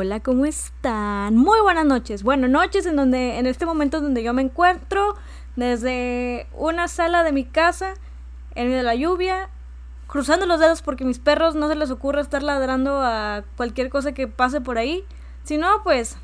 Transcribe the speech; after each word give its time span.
hola, 0.00 0.20
¿cómo 0.20 0.46
están? 0.46 1.36
Muy 1.36 1.60
buenas 1.60 1.84
noches. 1.84 2.22
Bueno, 2.22 2.48
noches 2.48 2.86
en 2.86 2.96
donde, 2.96 3.38
en 3.38 3.44
este 3.44 3.66
momento 3.66 4.00
donde 4.00 4.22
yo 4.22 4.32
me 4.32 4.40
encuentro, 4.40 5.14
desde 5.56 6.46
una 6.54 6.88
sala 6.88 7.22
de 7.22 7.32
mi 7.32 7.44
casa, 7.44 7.92
en 8.54 8.68
medio 8.68 8.78
de 8.78 8.82
la 8.82 8.94
lluvia, 8.94 9.50
cruzando 10.06 10.46
los 10.46 10.58
dedos 10.58 10.80
porque 10.80 11.04
mis 11.04 11.18
perros 11.18 11.54
no 11.54 11.68
se 11.68 11.74
les 11.74 11.90
ocurre 11.90 12.22
estar 12.22 12.42
ladrando 12.42 13.02
a 13.02 13.44
cualquier 13.58 13.90
cosa 13.90 14.12
que 14.12 14.26
pase 14.26 14.62
por 14.62 14.78
ahí. 14.78 15.04
Si 15.44 15.58
no, 15.58 15.82
pues 15.84 16.16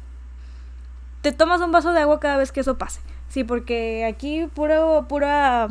te 1.21 1.33
tomas 1.33 1.61
un 1.61 1.71
vaso 1.71 1.93
de 1.93 2.01
agua 2.01 2.19
cada 2.19 2.39
vez 2.39 2.53
que 2.53 2.61
eso 2.61 2.79
pase. 2.79 3.03
Sí, 3.29 3.45
porque 3.45 4.07
aquí 4.07 4.49
puro, 4.55 5.05
pura, 5.07 5.69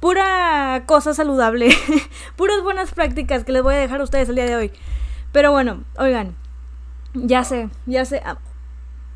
pura 0.00 0.82
cosa 0.86 1.14
saludable, 1.14 1.68
puras 2.36 2.60
buenas 2.64 2.92
prácticas 2.92 3.44
que 3.44 3.52
les 3.52 3.62
voy 3.62 3.76
a 3.76 3.78
dejar 3.78 4.00
a 4.00 4.04
ustedes 4.04 4.28
el 4.28 4.34
día 4.34 4.46
de 4.46 4.56
hoy. 4.56 4.72
Pero 5.30 5.52
bueno, 5.52 5.84
oigan, 5.96 6.34
ya 7.14 7.44
sé, 7.44 7.70
ya 7.86 8.04
sé. 8.04 8.20
Ah, 8.24 8.38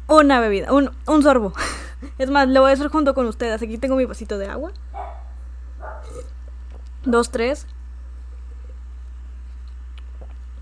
una 0.09 0.41
bebida, 0.41 0.73
un, 0.73 1.23
sorbo. 1.23 1.53
Es 2.19 2.31
más, 2.31 2.49
lo 2.49 2.61
voy 2.61 2.71
a 2.71 2.75
hacer 2.75 2.89
junto 2.89 3.13
con 3.13 3.27
ustedes. 3.27 3.61
Aquí 3.61 3.77
tengo 3.77 3.97
mi 3.97 4.05
vasito 4.05 4.39
de 4.39 4.47
agua. 4.47 4.73
Dos, 7.05 7.31
tres. 7.31 7.67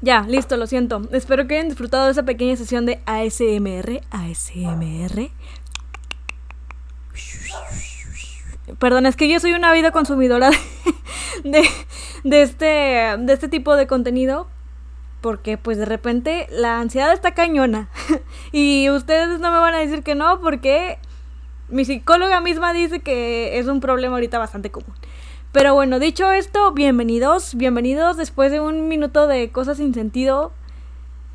Ya, 0.00 0.22
listo, 0.22 0.56
lo 0.56 0.66
siento. 0.66 1.02
Espero 1.12 1.46
que 1.46 1.54
hayan 1.54 1.68
disfrutado 1.68 2.06
de 2.06 2.12
esa 2.12 2.22
pequeña 2.22 2.56
sesión 2.56 2.86
de 2.86 3.00
ASMR. 3.04 4.00
ASMR. 4.10 5.30
Perdón, 8.78 9.06
es 9.06 9.16
que 9.16 9.28
yo 9.28 9.38
soy 9.40 9.52
una 9.52 9.72
vida 9.72 9.90
consumidora 9.90 10.50
este, 11.44 12.66
de 13.18 13.32
este 13.32 13.48
tipo 13.48 13.76
de 13.76 13.86
contenido 13.86 14.48
porque 15.20 15.58
pues 15.58 15.78
de 15.78 15.84
repente 15.84 16.46
la 16.50 16.80
ansiedad 16.80 17.12
está 17.12 17.34
cañona. 17.34 17.88
y 18.52 18.90
ustedes 18.90 19.40
no 19.40 19.50
me 19.50 19.58
van 19.58 19.74
a 19.74 19.78
decir 19.78 20.02
que 20.02 20.14
no 20.14 20.40
porque 20.40 20.98
mi 21.68 21.84
psicóloga 21.84 22.40
misma 22.40 22.72
dice 22.72 23.00
que 23.00 23.58
es 23.58 23.66
un 23.66 23.80
problema 23.80 24.14
ahorita 24.14 24.38
bastante 24.38 24.70
común. 24.70 24.94
Pero 25.52 25.74
bueno, 25.74 25.98
dicho 25.98 26.30
esto, 26.32 26.72
bienvenidos, 26.72 27.54
bienvenidos 27.54 28.16
después 28.16 28.52
de 28.52 28.60
un 28.60 28.88
minuto 28.88 29.26
de 29.26 29.50
cosas 29.50 29.78
sin 29.78 29.94
sentido. 29.94 30.52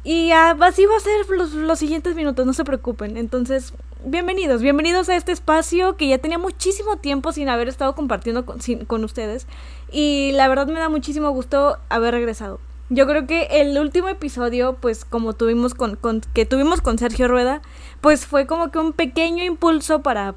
Y 0.03 0.31
así 0.31 0.85
va 0.85 0.95
a 0.95 0.99
ser 0.99 1.29
los, 1.29 1.53
los, 1.53 1.79
siguientes 1.79 2.15
minutos, 2.15 2.45
no 2.45 2.53
se 2.53 2.63
preocupen. 2.63 3.17
Entonces, 3.17 3.73
bienvenidos, 4.05 4.61
bienvenidos 4.61 5.09
a 5.09 5.15
este 5.15 5.31
espacio 5.31 5.95
que 5.95 6.07
ya 6.07 6.17
tenía 6.17 6.37
muchísimo 6.37 6.97
tiempo 6.97 7.31
sin 7.31 7.49
haber 7.49 7.67
estado 7.67 7.93
compartiendo 7.93 8.45
con, 8.45 8.59
con 8.87 9.03
ustedes. 9.03 9.47
Y 9.91 10.31
la 10.33 10.47
verdad 10.47 10.67
me 10.67 10.79
da 10.79 10.89
muchísimo 10.89 11.29
gusto 11.31 11.77
haber 11.89 12.13
regresado. 12.13 12.59
Yo 12.93 13.07
creo 13.07 13.25
que 13.25 13.47
el 13.61 13.79
último 13.79 14.09
episodio, 14.09 14.75
pues 14.75 15.05
como 15.05 15.31
tuvimos 15.31 15.73
con, 15.75 15.97
que 16.33 16.45
tuvimos 16.45 16.81
con 16.81 16.97
Sergio 16.97 17.29
Rueda, 17.29 17.61
pues 18.01 18.25
fue 18.25 18.45
como 18.45 18.69
que 18.69 18.79
un 18.79 18.91
pequeño 18.91 19.45
impulso 19.45 20.01
para 20.01 20.35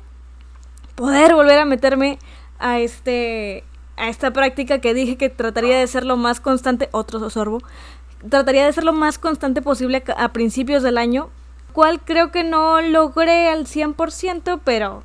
poder 0.95 1.35
volver 1.35 1.59
a 1.59 1.65
meterme 1.65 2.21
a 2.61 2.79
este 2.79 3.65
a 3.97 4.09
esta 4.09 4.33
práctica 4.33 4.79
que 4.79 4.95
dije 4.95 5.17
que 5.17 5.31
trataría 5.31 5.77
de 5.77 5.87
ser 5.89 6.07
lo 6.07 6.17
más 6.17 6.39
constante, 6.39 6.89
otro 6.93 7.29
sorbo, 7.29 7.59
trataría 8.31 8.67
de 8.67 8.73
ser 8.73 8.85
lo 8.85 8.93
más 8.93 9.19
constante 9.19 9.61
posible 9.61 10.05
a, 10.17 10.33
principios 10.33 10.85
del 10.85 10.97
año, 10.97 11.31
cual 11.73 12.03
creo 12.05 12.31
que 12.31 12.45
no 12.45 12.81
logré 12.81 13.49
al 13.49 13.67
100%, 13.67 14.61
pero 14.63 15.03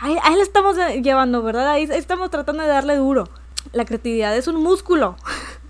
ahí, 0.00 0.16
ahí 0.24 0.34
lo 0.34 0.42
estamos 0.42 0.76
llevando, 1.00 1.40
¿verdad? 1.40 1.68
Ahí 1.68 1.84
estamos 1.84 2.30
tratando 2.30 2.64
de 2.64 2.68
darle 2.68 2.96
duro. 2.96 3.28
La 3.72 3.84
creatividad 3.84 4.36
es 4.36 4.48
un 4.48 4.60
músculo. 4.60 5.14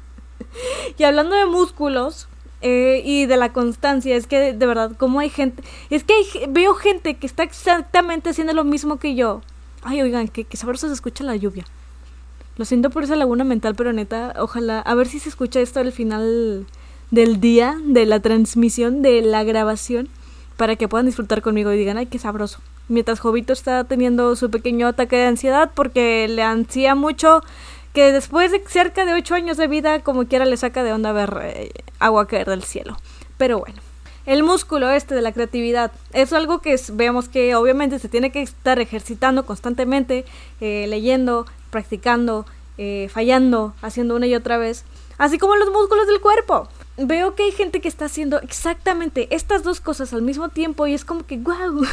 y 0.99 1.05
hablando 1.05 1.35
de 1.37 1.47
músculos 1.47 2.29
eh, 2.61 3.03
y 3.05 3.27
de 3.27 3.37
la 3.37 3.53
constancia, 3.53 4.17
es 4.17 4.27
que 4.27 4.53
de, 4.53 4.67
verdad, 4.67 4.93
como 4.97 5.21
hay 5.21 5.31
gente, 5.31 5.63
es 5.91 6.05
que 6.05 6.15
veo 6.49 6.75
gente 6.75 7.15
que 7.15 7.27
está 7.27 7.43
exactamente 7.43 8.31
haciendo 8.31 8.53
lo 8.53 8.65
mismo 8.65 8.99
que 8.99 9.15
yo. 9.15 9.43
Ay, 9.83 10.01
oigan, 10.01 10.29
que 10.29 10.57
sabroso 10.57 10.89
se 10.89 10.95
escucha 10.95 11.25
la 11.25 11.37
lluvia. 11.37 11.65
Lo 12.57 12.65
siento 12.65 12.91
por 12.91 13.03
esa 13.03 13.17
laguna 13.17 13.43
mental, 13.43 13.75
pero 13.75 13.93
neta, 13.93 14.33
ojalá, 14.39 14.79
a 14.79 14.95
ver 14.95 15.09
si 15.09 15.19
se 15.19 15.29
escucha 15.29 15.61
esto 15.61 15.81
al 15.81 15.91
final 15.91 16.67
del 17.11 17.41
día, 17.41 17.77
de 17.85 18.07
la 18.07 18.21
transmisión, 18.21 19.03
de 19.03 19.23
la 19.23 19.43
grabación, 19.43 20.09
para 20.57 20.77
que 20.77 20.87
puedan 20.87 21.07
disfrutar 21.07 21.43
conmigo 21.43 21.73
y 21.73 21.77
digan, 21.77 21.97
ay, 21.97 22.07
qué 22.07 22.19
sabroso. 22.21 22.61
Mientras 22.89 23.19
Jovito 23.19 23.53
está 23.53 23.85
teniendo 23.85 24.37
su 24.37 24.51
pequeño 24.51 24.87
ataque 24.87 25.17
de 25.17 25.27
ansiedad 25.27 25.73
porque 25.75 26.29
le 26.29 26.43
ansía 26.43 26.95
mucho 26.95 27.41
que 27.95 28.13
después 28.13 28.51
de 28.51 28.63
cerca 28.69 29.07
de 29.07 29.15
ocho 29.15 29.35
años 29.35 29.57
de 29.57 29.69
vida, 29.69 30.01
como 30.01 30.27
quiera 30.27 30.45
le 30.45 30.57
saca 30.59 30.83
de 30.83 30.93
onda 30.93 31.13
ver 31.13 31.39
eh, 31.43 31.71
agua 32.01 32.27
caer 32.27 32.49
del 32.49 32.65
cielo. 32.65 32.99
Pero 33.39 33.59
bueno. 33.61 33.81
El 34.27 34.43
músculo 34.43 34.89
este 34.89 35.15
de 35.15 35.21
la 35.21 35.33
creatividad 35.33 35.93
es 36.15 36.33
algo 36.33 36.61
que 36.61 36.75
vemos 36.95 37.29
que 37.29 37.55
obviamente 37.57 37.99
se 37.99 38.09
tiene 38.09 38.33
que 38.33 38.41
estar 38.41 38.81
ejercitando 38.81 39.45
constantemente, 39.45 40.25
eh, 40.63 40.87
leyendo, 40.89 41.45
practicando, 41.69 42.47
eh, 42.79 43.11
fallando, 43.13 43.75
haciendo 43.83 44.17
una 44.17 44.27
y 44.27 44.35
otra 44.35 44.57
vez, 44.57 44.85
así 45.19 45.37
como 45.37 45.57
los 45.57 45.71
músculos 45.71 46.07
del 46.07 46.23
cuerpo. 46.23 46.69
Veo 46.97 47.35
que 47.35 47.43
hay 47.43 47.53
gente 47.53 47.83
que 47.83 47.89
está 47.89 48.07
haciendo 48.07 48.41
exactamente 48.41 49.29
estas 49.31 49.63
dos 49.63 49.81
cosas 49.81 50.15
al 50.15 50.23
mismo 50.23 50.49
tiempo 50.49 50.87
y 50.87 50.95
es 50.95 51.05
como 51.05 51.27
que, 51.27 51.37
wow, 51.37 51.85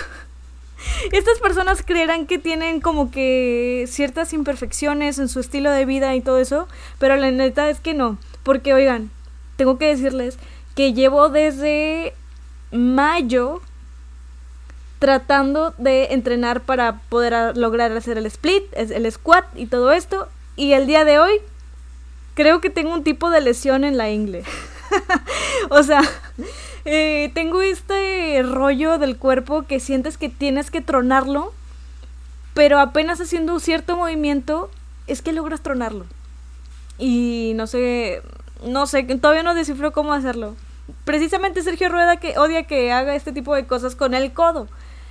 estas 1.11 1.39
personas 1.39 1.83
creerán 1.85 2.27
que 2.27 2.37
tienen 2.37 2.81
como 2.81 3.11
que 3.11 3.85
ciertas 3.87 4.33
imperfecciones 4.33 5.19
en 5.19 5.29
su 5.29 5.39
estilo 5.39 5.71
de 5.71 5.85
vida 5.85 6.15
y 6.15 6.21
todo 6.21 6.37
eso, 6.37 6.67
pero 6.99 7.15
la 7.15 7.31
neta 7.31 7.69
es 7.69 7.79
que 7.79 7.93
no, 7.93 8.17
porque 8.43 8.73
oigan, 8.73 9.09
tengo 9.55 9.77
que 9.77 9.87
decirles 9.87 10.37
que 10.75 10.93
llevo 10.93 11.29
desde 11.29 12.13
mayo 12.71 13.61
tratando 14.99 15.73
de 15.77 16.13
entrenar 16.13 16.61
para 16.61 16.99
poder 17.09 17.57
lograr 17.57 17.91
hacer 17.91 18.17
el 18.17 18.25
split, 18.27 18.63
el 18.73 19.11
squat 19.11 19.45
y 19.55 19.65
todo 19.65 19.91
esto, 19.91 20.27
y 20.55 20.73
el 20.73 20.85
día 20.85 21.05
de 21.05 21.19
hoy 21.19 21.39
creo 22.35 22.61
que 22.61 22.69
tengo 22.69 22.93
un 22.93 23.03
tipo 23.03 23.29
de 23.29 23.41
lesión 23.41 23.83
en 23.83 23.97
la 23.97 24.09
ingle. 24.09 24.43
o 25.69 25.83
sea, 25.83 26.01
eh, 26.85 27.31
tengo 27.33 27.61
este 27.61 28.41
rollo 28.43 28.97
del 28.97 29.17
cuerpo 29.17 29.63
que 29.63 29.79
sientes 29.79 30.17
que 30.17 30.29
tienes 30.29 30.71
que 30.71 30.81
tronarlo, 30.81 31.53
pero 32.53 32.79
apenas 32.79 33.21
haciendo 33.21 33.53
un 33.53 33.59
cierto 33.59 33.95
movimiento 33.95 34.69
es 35.07 35.21
que 35.21 35.33
logras 35.33 35.61
tronarlo. 35.61 36.05
Y 36.97 37.53
no 37.55 37.67
sé, 37.67 38.21
no 38.65 38.85
sé, 38.87 39.03
todavía 39.03 39.43
no 39.43 39.55
descifro 39.55 39.91
cómo 39.91 40.13
hacerlo. 40.13 40.55
Precisamente 41.05 41.63
Sergio 41.63 41.89
Rueda 41.89 42.17
que 42.17 42.37
odia 42.37 42.63
que 42.63 42.91
haga 42.91 43.15
este 43.15 43.31
tipo 43.31 43.55
de 43.55 43.65
cosas 43.65 43.95
con 43.95 44.13
el 44.13 44.33
codo. 44.33 44.67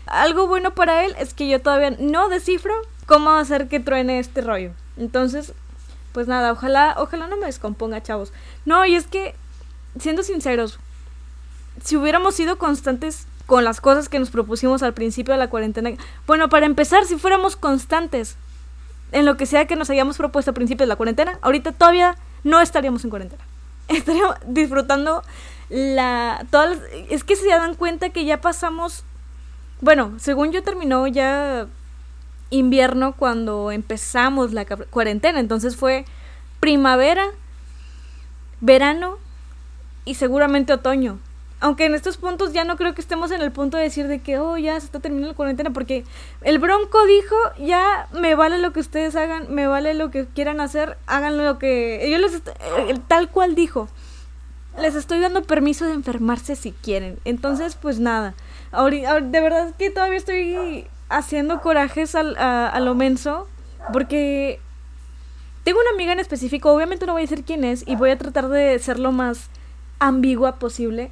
Algo 0.06 0.46
bueno 0.46 0.74
para 0.74 1.04
él 1.04 1.14
es 1.18 1.34
que 1.34 1.48
yo 1.48 1.60
todavía 1.60 1.90
no 1.98 2.28
descifro 2.28 2.74
cómo 3.06 3.30
hacer 3.30 3.68
que 3.68 3.80
truene 3.80 4.18
este 4.18 4.40
rollo. 4.40 4.72
Entonces, 4.96 5.54
pues 6.12 6.26
nada, 6.26 6.52
ojalá, 6.52 6.94
ojalá 6.98 7.26
no 7.26 7.36
me 7.36 7.46
descomponga, 7.46 8.02
chavos. 8.02 8.32
No, 8.64 8.84
y 8.84 8.94
es 8.94 9.06
que, 9.06 9.34
siendo 9.98 10.22
sinceros, 10.22 10.78
si 11.82 11.96
hubiéramos 11.96 12.34
sido 12.34 12.58
constantes 12.58 13.26
con 13.50 13.64
las 13.64 13.80
cosas 13.80 14.08
que 14.08 14.20
nos 14.20 14.30
propusimos 14.30 14.82
al 14.84 14.94
principio 14.94 15.34
de 15.34 15.38
la 15.38 15.50
cuarentena. 15.50 15.90
Bueno, 16.26 16.48
para 16.48 16.66
empezar, 16.66 17.04
si 17.04 17.16
fuéramos 17.16 17.56
constantes 17.56 18.36
en 19.10 19.26
lo 19.26 19.36
que 19.36 19.44
sea 19.44 19.66
que 19.66 19.74
nos 19.74 19.90
hayamos 19.90 20.16
propuesto 20.16 20.52
al 20.52 20.54
principio 20.54 20.84
de 20.84 20.88
la 20.88 20.94
cuarentena, 20.94 21.36
ahorita 21.42 21.72
todavía 21.72 22.16
no 22.44 22.60
estaríamos 22.60 23.02
en 23.02 23.10
cuarentena. 23.10 23.42
Estaríamos 23.88 24.36
disfrutando 24.46 25.24
la... 25.68 26.46
Todas 26.52 26.78
es 27.08 27.24
que 27.24 27.34
se 27.34 27.48
dan 27.48 27.74
cuenta 27.74 28.10
que 28.10 28.24
ya 28.24 28.40
pasamos... 28.40 29.02
Bueno, 29.80 30.12
según 30.18 30.52
yo 30.52 30.62
terminó 30.62 31.08
ya 31.08 31.66
invierno 32.50 33.14
cuando 33.16 33.72
empezamos 33.72 34.52
la 34.52 34.64
cuarentena. 34.64 35.40
Entonces 35.40 35.74
fue 35.74 36.04
primavera, 36.60 37.26
verano 38.60 39.18
y 40.04 40.14
seguramente 40.14 40.72
otoño 40.72 41.18
aunque 41.60 41.84
en 41.84 41.94
estos 41.94 42.16
puntos 42.16 42.54
ya 42.54 42.64
no 42.64 42.76
creo 42.76 42.94
que 42.94 43.02
estemos 43.02 43.30
en 43.30 43.42
el 43.42 43.52
punto 43.52 43.76
de 43.76 43.82
decir 43.82 44.08
de 44.08 44.20
que, 44.20 44.38
oh, 44.38 44.56
ya 44.56 44.80
se 44.80 44.86
está 44.86 44.98
terminando 44.98 45.28
la 45.28 45.36
cuarentena, 45.36 45.70
porque 45.70 46.04
el 46.40 46.58
Bronco 46.58 47.04
dijo, 47.04 47.36
ya 47.58 48.08
me 48.12 48.34
vale 48.34 48.58
lo 48.58 48.72
que 48.72 48.80
ustedes 48.80 49.14
hagan, 49.14 49.54
me 49.54 49.66
vale 49.66 49.92
lo 49.92 50.10
que 50.10 50.26
quieran 50.26 50.60
hacer, 50.60 50.96
hagan 51.06 51.36
lo 51.36 51.58
que... 51.58 52.08
Yo 52.10 52.16
les... 52.16 52.34
Eh, 52.34 52.98
tal 53.08 53.28
cual 53.28 53.54
dijo, 53.54 53.88
les 54.78 54.94
estoy 54.94 55.20
dando 55.20 55.42
permiso 55.42 55.84
de 55.84 55.92
enfermarse 55.92 56.56
si 56.56 56.72
quieren. 56.72 57.18
Entonces, 57.26 57.76
pues 57.76 58.00
nada, 58.00 58.34
de 58.72 59.40
verdad 59.40 59.74
que 59.78 59.90
todavía 59.90 60.16
estoy 60.16 60.86
haciendo 61.10 61.60
corajes 61.60 62.14
a, 62.14 62.68
a 62.68 62.80
lo 62.80 62.94
menso, 62.94 63.46
porque 63.92 64.60
tengo 65.62 65.78
una 65.78 65.90
amiga 65.90 66.14
en 66.14 66.20
específico, 66.20 66.72
obviamente 66.72 67.04
no 67.04 67.12
voy 67.12 67.20
a 67.20 67.24
decir 67.24 67.44
quién 67.44 67.64
es, 67.64 67.86
y 67.86 67.96
voy 67.96 68.10
a 68.10 68.16
tratar 68.16 68.48
de 68.48 68.78
ser 68.78 68.98
lo 68.98 69.12
más 69.12 69.50
ambigua 69.98 70.58
posible 70.58 71.10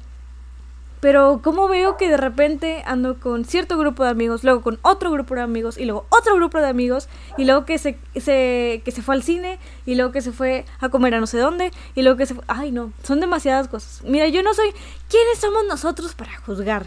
Pero 0.99 1.41
como 1.41 1.67
veo 1.67 1.95
que 1.95 2.09
de 2.09 2.17
repente 2.17 2.83
ando 2.85 3.19
con 3.19 3.45
cierto 3.45 3.77
grupo 3.77 4.03
de 4.03 4.09
amigos, 4.09 4.43
luego 4.43 4.61
con 4.61 4.79
otro 4.81 5.11
grupo 5.11 5.33
de 5.33 5.41
amigos, 5.41 5.77
y 5.77 5.85
luego 5.85 6.05
otro 6.09 6.35
grupo 6.35 6.59
de 6.59 6.67
amigos, 6.67 7.07
y 7.37 7.45
luego 7.45 7.65
que 7.65 7.77
se, 7.77 7.97
se, 8.15 8.81
que 8.83 8.91
se 8.91 9.01
fue 9.01 9.15
al 9.15 9.23
cine, 9.23 9.59
y 9.85 9.95
luego 9.95 10.11
que 10.11 10.21
se 10.21 10.33
fue 10.33 10.65
a 10.79 10.89
comer 10.89 11.15
a 11.15 11.19
no 11.19 11.27
sé 11.27 11.37
dónde, 11.37 11.71
y 11.95 12.01
luego 12.01 12.17
que 12.17 12.25
se 12.25 12.35
fue... 12.35 12.43
Ay, 12.47 12.71
no, 12.71 12.91
son 13.03 13.21
demasiadas 13.21 13.69
cosas. 13.69 14.01
Mira, 14.03 14.27
yo 14.27 14.43
no 14.43 14.53
soy... 14.53 14.73
¿Quiénes 15.09 15.39
somos 15.39 15.63
nosotros 15.67 16.15
para 16.15 16.37
juzgar? 16.41 16.85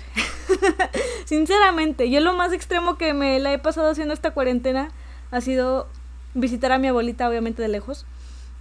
Sinceramente, 1.24 2.10
yo 2.10 2.20
lo 2.20 2.34
más 2.34 2.52
extremo 2.52 2.98
que 2.98 3.14
me 3.14 3.40
la 3.40 3.52
he 3.52 3.58
pasado 3.58 3.90
haciendo 3.90 4.14
esta 4.14 4.32
cuarentena 4.32 4.90
ha 5.30 5.40
sido 5.40 5.88
visitar 6.34 6.72
a 6.72 6.78
mi 6.78 6.88
abuelita, 6.88 7.28
obviamente 7.28 7.62
de 7.62 7.68
lejos. 7.68 8.04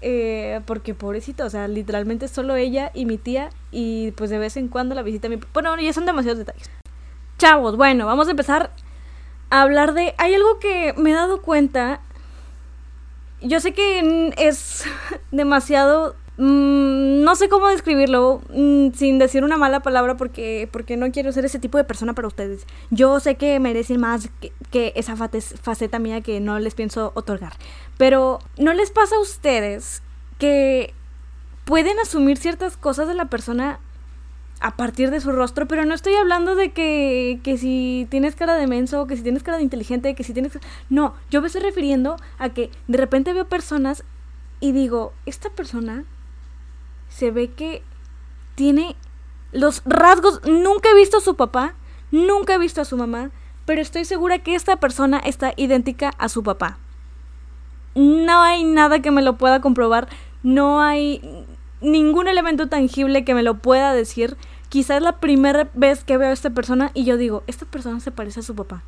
Eh, 0.03 0.61
porque 0.65 0.95
pobrecita, 0.95 1.45
o 1.45 1.49
sea, 1.49 1.67
literalmente 1.67 2.27
solo 2.27 2.55
ella 2.55 2.89
y 2.95 3.05
mi 3.05 3.17
tía 3.17 3.51
y 3.71 4.11
pues 4.11 4.31
de 4.31 4.39
vez 4.39 4.57
en 4.57 4.67
cuando 4.67 4.95
la 4.95 5.03
visita 5.03 5.29
mi... 5.29 5.39
Bueno, 5.53 5.79
ya 5.79 5.93
son 5.93 6.07
demasiados 6.07 6.39
detalles. 6.39 6.69
Chavos, 7.37 7.77
bueno, 7.77 8.07
vamos 8.07 8.27
a 8.27 8.31
empezar 8.31 8.71
a 9.51 9.61
hablar 9.61 9.93
de... 9.93 10.15
Hay 10.17 10.33
algo 10.33 10.59
que 10.59 10.93
me 10.97 11.11
he 11.11 11.13
dado 11.13 11.41
cuenta. 11.41 12.01
Yo 13.41 13.59
sé 13.59 13.73
que 13.73 14.33
es 14.37 14.85
demasiado... 15.31 16.15
Mm, 16.37 17.23
no 17.23 17.35
sé 17.35 17.49
cómo 17.49 17.67
describirlo 17.67 18.41
mm, 18.49 18.93
sin 18.93 19.19
decir 19.19 19.43
una 19.43 19.57
mala 19.57 19.81
palabra 19.81 20.15
porque, 20.15 20.67
porque 20.71 20.97
no 20.97 21.11
quiero 21.11 21.31
ser 21.31 21.45
ese 21.45 21.59
tipo 21.59 21.77
de 21.77 21.83
persona 21.83 22.13
para 22.13 22.27
ustedes. 22.27 22.65
Yo 22.89 23.19
sé 23.19 23.35
que 23.35 23.59
merecen 23.59 23.99
más 23.99 24.29
que, 24.71 24.93
esa 24.95 25.15
faceta 25.15 25.99
mía 25.99 26.21
que 26.21 26.39
no 26.39 26.57
les 26.59 26.73
pienso 26.73 27.11
otorgar. 27.15 27.53
Pero 27.97 28.39
¿no 28.57 28.73
les 28.73 28.91
pasa 28.91 29.15
a 29.17 29.19
ustedes 29.19 30.01
que 30.39 30.93
pueden 31.65 31.99
asumir 31.99 32.37
ciertas 32.37 32.77
cosas 32.77 33.07
de 33.07 33.13
la 33.13 33.25
persona 33.25 33.79
a 34.61 34.75
partir 34.77 35.09
de 35.09 35.19
su 35.19 35.31
rostro, 35.31 35.67
pero 35.67 35.85
no 35.85 35.95
estoy 35.95 36.13
hablando 36.13 36.53
de 36.53 36.71
que, 36.71 37.39
que 37.43 37.57
si 37.57 38.07
tienes 38.11 38.35
cara 38.35 38.55
de 38.55 38.67
menso, 38.67 39.07
que 39.07 39.17
si 39.17 39.23
tienes 39.23 39.41
cara 39.41 39.57
de 39.57 39.63
inteligente, 39.63 40.13
que 40.13 40.23
si 40.23 40.33
tienes... 40.33 40.57
No, 40.87 41.15
yo 41.31 41.41
me 41.41 41.47
estoy 41.47 41.61
refiriendo 41.61 42.17
a 42.37 42.49
que 42.49 42.69
de 42.87 42.97
repente 42.97 43.33
veo 43.33 43.45
personas 43.49 44.03
y 44.59 44.71
digo, 44.71 45.13
esta 45.25 45.49
persona 45.49 46.05
se 47.11 47.29
ve 47.29 47.51
que 47.51 47.83
tiene 48.55 48.95
los 49.51 49.83
rasgos, 49.85 50.41
nunca 50.45 50.89
he 50.89 50.95
visto 50.95 51.17
a 51.17 51.21
su 51.21 51.35
papá, 51.35 51.75
nunca 52.09 52.55
he 52.55 52.57
visto 52.57 52.81
a 52.81 52.85
su 52.85 52.97
mamá, 52.97 53.29
pero 53.65 53.81
estoy 53.81 54.05
segura 54.05 54.39
que 54.39 54.55
esta 54.55 54.77
persona 54.77 55.19
está 55.19 55.53
idéntica 55.55 56.11
a 56.17 56.27
su 56.27 56.41
papá 56.41 56.79
no 57.95 58.41
hay 58.41 58.63
nada 58.63 59.01
que 59.01 59.11
me 59.11 59.21
lo 59.21 59.37
pueda 59.37 59.61
comprobar, 59.61 60.07
no 60.43 60.81
hay 60.81 61.45
ningún 61.81 62.27
elemento 62.27 62.67
tangible 62.67 63.25
que 63.25 63.33
me 63.33 63.43
lo 63.43 63.55
pueda 63.55 63.93
decir. 63.93 64.37
Quizás 64.69 64.97
es 64.97 65.03
la 65.03 65.19
primera 65.19 65.69
vez 65.73 66.03
que 66.03 66.17
veo 66.17 66.29
a 66.29 66.33
esta 66.33 66.51
persona 66.51 66.91
y 66.93 67.03
yo 67.03 67.17
digo, 67.17 67.43
esta 67.47 67.65
persona 67.65 67.99
se 67.99 68.11
parece 68.11 68.39
a 68.39 68.43
su 68.43 68.55
papá. 68.55 68.83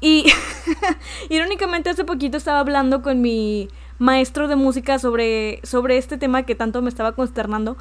Y 0.00 0.26
irónicamente 1.30 1.90
hace 1.90 2.04
poquito 2.04 2.36
estaba 2.36 2.58
hablando 2.58 3.00
con 3.02 3.22
mi 3.22 3.68
maestro 3.98 4.48
de 4.48 4.56
música 4.56 4.98
sobre, 4.98 5.60
sobre 5.62 5.98
este 5.98 6.18
tema 6.18 6.44
que 6.44 6.54
tanto 6.54 6.82
me 6.82 6.88
estaba 6.88 7.12
consternando 7.12 7.76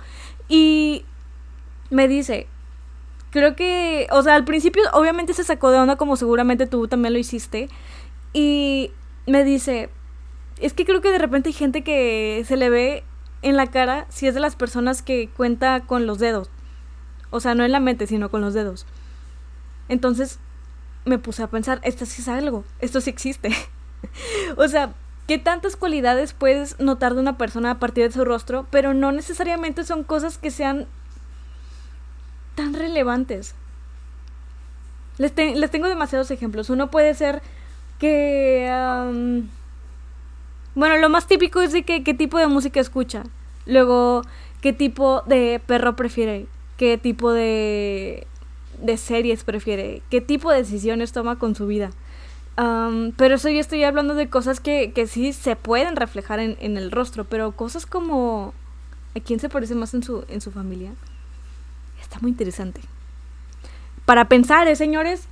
y 0.48 1.06
me 1.89 2.07
dice, 2.07 2.48
creo 3.31 3.56
que, 3.56 4.07
o 4.12 4.21
sea, 4.21 4.36
al 4.36 4.45
principio 4.45 4.83
obviamente 4.94 5.33
se 5.33 5.44
sacó 5.44 5.71
de 5.71 5.80
onda 5.80 5.95
como 5.95 6.15
seguramente 6.15 6.68
tú 6.68 6.88
también 6.88 7.13
lo 7.13 7.19
hiciste 7.19 7.69
y 8.31 8.92
me 9.25 9.44
dice, 9.44 9.89
es 10.60 10.74
que 10.74 10.86
creo 10.86 11.01
que 11.01 11.12
de 11.12 11.18
repente 11.18 11.50
hay 11.50 11.54
gente 11.54 11.83
que 11.83 12.44
se 12.48 12.57
le 12.57 12.69
ve 12.69 13.04
en 13.42 13.57
la 13.57 13.68
cara 13.68 14.06
si 14.10 14.27
es 14.27 14.33
de 14.33 14.39
las 14.39 14.56
personas 14.56 15.01
que 15.01 15.30
cuenta 15.30 15.81
con 15.81 16.07
los 16.07 16.19
dedos. 16.19 16.50
O 17.30 17.39
sea, 17.39 17.56
no 17.56 17.65
en 17.65 17.71
la 17.71 17.80
mente, 17.80 18.07
sino 18.07 18.30
con 18.30 18.42
los 18.42 18.54
dedos. 18.54 18.86
Entonces 19.89 20.39
me 21.06 21.18
puse 21.18 21.44
a 21.44 21.50
pensar, 21.50 21.80
esto 21.83 22.06
sí 22.06 22.21
es 22.21 22.27
algo, 22.27 22.63
esto 22.80 23.01
sí 23.01 23.10
existe. 23.10 23.50
o 24.57 24.68
sea, 24.68 24.94
¿qué 25.28 25.38
tantas 25.38 25.75
cualidades 25.75 26.34
puedes 26.34 26.80
notar 26.80 27.14
de 27.14 27.22
una 27.22 27.38
persona 27.38 27.72
a 27.72 27.80
partir 27.80 28.06
de 28.06 28.12
su 28.14 28.25
rostro? 28.25 28.68
Pero 28.70 28.94
no 28.94 29.12
necesariamente 29.12 29.84
son 29.84 30.04
cosas 30.04 30.38
que 30.38 30.52
sean 30.52 30.88
tan 32.56 32.74
relevantes. 32.74 33.56
Les, 35.18 35.36
les 35.36 35.72
tengo 35.72 35.88
demasiados 35.88 36.31
ejemplos. 36.31 36.70
Uno 36.70 36.90
puede 36.90 37.14
ser 37.14 37.42
que... 38.00 38.68
bueno, 40.75 40.98
lo 40.98 41.10
más 41.10 41.28
típico 41.28 41.62
es 41.62 41.72
de 41.72 41.84
que, 41.84 42.04
qué 42.04 42.14
tipo 42.14 42.38
de 42.38 42.48
música 42.48 42.80
escucha. 42.80 43.24
Luego, 43.66 44.24
qué 44.62 44.74
tipo 44.74 45.22
de 45.22 45.62
perro 45.66 45.96
prefiere. 45.96 46.48
Qué 46.78 46.98
tipo 46.98 47.31
de, 47.31 48.28
de 48.81 48.98
series 48.98 49.44
prefiere. 49.44 50.02
Qué 50.10 50.22
tipo 50.22 50.52
de 50.52 50.58
decisiones 50.58 51.12
toma 51.12 51.38
con 51.38 51.56
su 51.56 51.68
vida. 51.68 51.92
Pero 52.55 53.35
eso 53.35 53.50
yo 53.50 53.59
estoy 53.59 53.83
hablando 53.83 54.15
de 54.15 54.29
cosas 54.29 54.59
que, 54.59 54.91
que 54.94 55.07
sí 55.07 55.33
se 55.33 55.55
pueden 55.55 55.95
reflejar 55.95 56.39
en, 56.39 56.57
en, 56.59 56.77
el 56.77 56.91
rostro. 56.91 57.25
Pero 57.25 57.51
cosas 57.53 57.85
como... 57.85 58.53
¿A 59.15 59.19
quién 59.19 59.39
se 59.39 59.50
parece 59.50 59.75
más 59.75 59.94
en 59.94 60.03
su, 60.03 60.25
en 60.27 60.41
su 60.41 60.51
familia? 60.51 60.91
Está 62.01 62.19
muy 62.19 62.31
interesante. 62.31 62.81
Para 64.05 64.27
pensar, 64.27 64.67
¿eh, 64.67 64.75
señores? 64.75 65.27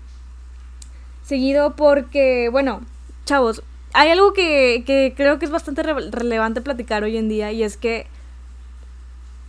Seguido 1.23 1.75
porque, 1.75 2.49
bueno, 2.49 2.81
chavos, 3.25 3.63
hay 3.93 4.09
algo 4.09 4.33
que, 4.33 5.13
creo 5.15 5.39
que 5.39 5.45
es 5.45 5.51
bastante 5.51 5.83
relevante 5.83 6.61
platicar 6.61 7.03
hoy 7.03 7.17
en 7.17 7.29
día 7.29 7.51
y 7.51 7.63
es 7.63 7.77
que 7.77 8.07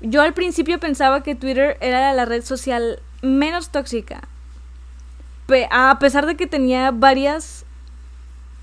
yo 0.00 0.22
al 0.22 0.34
principio 0.34 0.80
pensaba 0.80 1.22
que 1.22 1.34
Twitter 1.34 1.76
era 1.80 2.12
la 2.12 2.24
red 2.24 2.42
social 2.44 3.00
menos 3.22 3.70
tóxica. 3.70 4.22
A 5.70 5.98
pesar 5.98 6.26
de 6.26 6.36
que 6.36 6.46
tenía 6.46 6.90
varias 6.90 7.64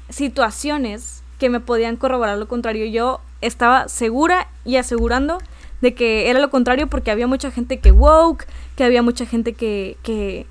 situaciones 0.09 1.23
que 1.37 1.49
me 1.49 1.59
podían 1.59 1.95
corroborar 1.95 2.37
lo 2.37 2.47
contrario, 2.47 2.85
yo 2.85 3.21
estaba 3.41 3.87
segura 3.87 4.47
y 4.65 4.75
asegurando 4.75 5.37
de 5.81 5.93
que 5.93 6.29
era 6.29 6.39
lo 6.39 6.49
contrario 6.49 6.87
porque 6.87 7.11
había 7.11 7.27
mucha 7.27 7.51
gente 7.51 7.79
que 7.79 7.91
woke, 7.91 8.45
que 8.75 8.83
había 8.83 9.01
mucha 9.01 9.25
gente 9.25 9.53
que, 9.53 9.97
que 10.03 10.45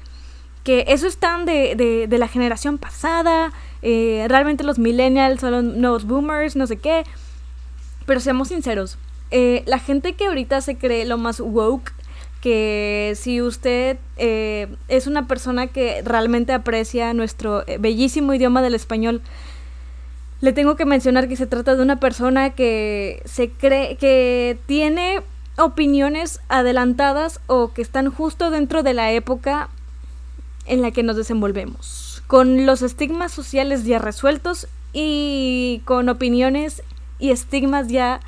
que 0.69 0.85
eso 0.88 1.06
están 1.06 1.46
de, 1.46 1.75
de, 1.76 2.06
de 2.08 2.19
la 2.19 2.29
generación 2.29 2.76
pasada, 2.76 3.52
eh, 3.81 4.26
realmente 4.29 4.64
los 4.64 4.79
millennials 4.79 5.41
son 5.41 5.50
los 5.52 5.64
nuevos 5.64 6.05
boomers, 6.05 6.56
no 6.56 6.67
sé 6.67 6.76
qué. 6.76 7.05
Pero 8.05 8.20
seamos 8.20 8.49
sinceros, 8.49 8.99
eh, 9.31 9.62
la 9.67 9.79
gente 9.79 10.12
que 10.12 10.26
ahorita 10.26 10.61
se 10.61 10.76
cree 10.76 11.06
lo 11.06 11.17
más 11.17 11.41
woke, 11.41 11.94
que 12.40 13.14
si 13.17 13.43
usted 13.43 13.99
eh, 14.17 14.69
es 14.88 15.06
una 15.06 15.26
persona 15.26 15.67
que 15.67 16.02
realmente 16.05 16.52
aprecia 16.52 17.12
nuestro 17.14 17.64
bellísimo 17.81 18.35
idioma 18.35 18.62
del 18.62 18.75
español, 18.75 19.23
le 20.40 20.52
tengo 20.52 20.76
que 20.76 20.85
mencionar 20.85 21.29
que 21.29 21.37
se 21.37 21.46
trata 21.46 21.75
de 21.75 21.82
una 21.82 21.99
persona 21.99 22.50
que 22.50 23.23
se 23.25 23.50
cree 23.50 23.96
que 23.96 24.58
tiene 24.67 25.23
opiniones 25.56 26.40
adelantadas 26.49 27.40
o 27.49 27.73
que 27.73 27.82
están 27.82 28.11
justo 28.11 28.50
dentro 28.50 28.82
de 28.82 28.94
la 28.94 29.11
época 29.11 29.69
en 30.67 30.82
la 30.82 30.93
que 30.93 31.03
nos 31.03 31.17
desenvolvemos, 31.17 32.22
con 32.27 32.67
los 32.67 32.82
estigmas 32.82 33.32
sociales 33.32 33.84
ya 33.84 33.98
resueltos 33.98 34.69
y 34.93 35.82
con 35.84 36.08
opiniones 36.08 36.82
y 37.19 37.31
estigmas 37.31 37.89
ya 37.89 38.20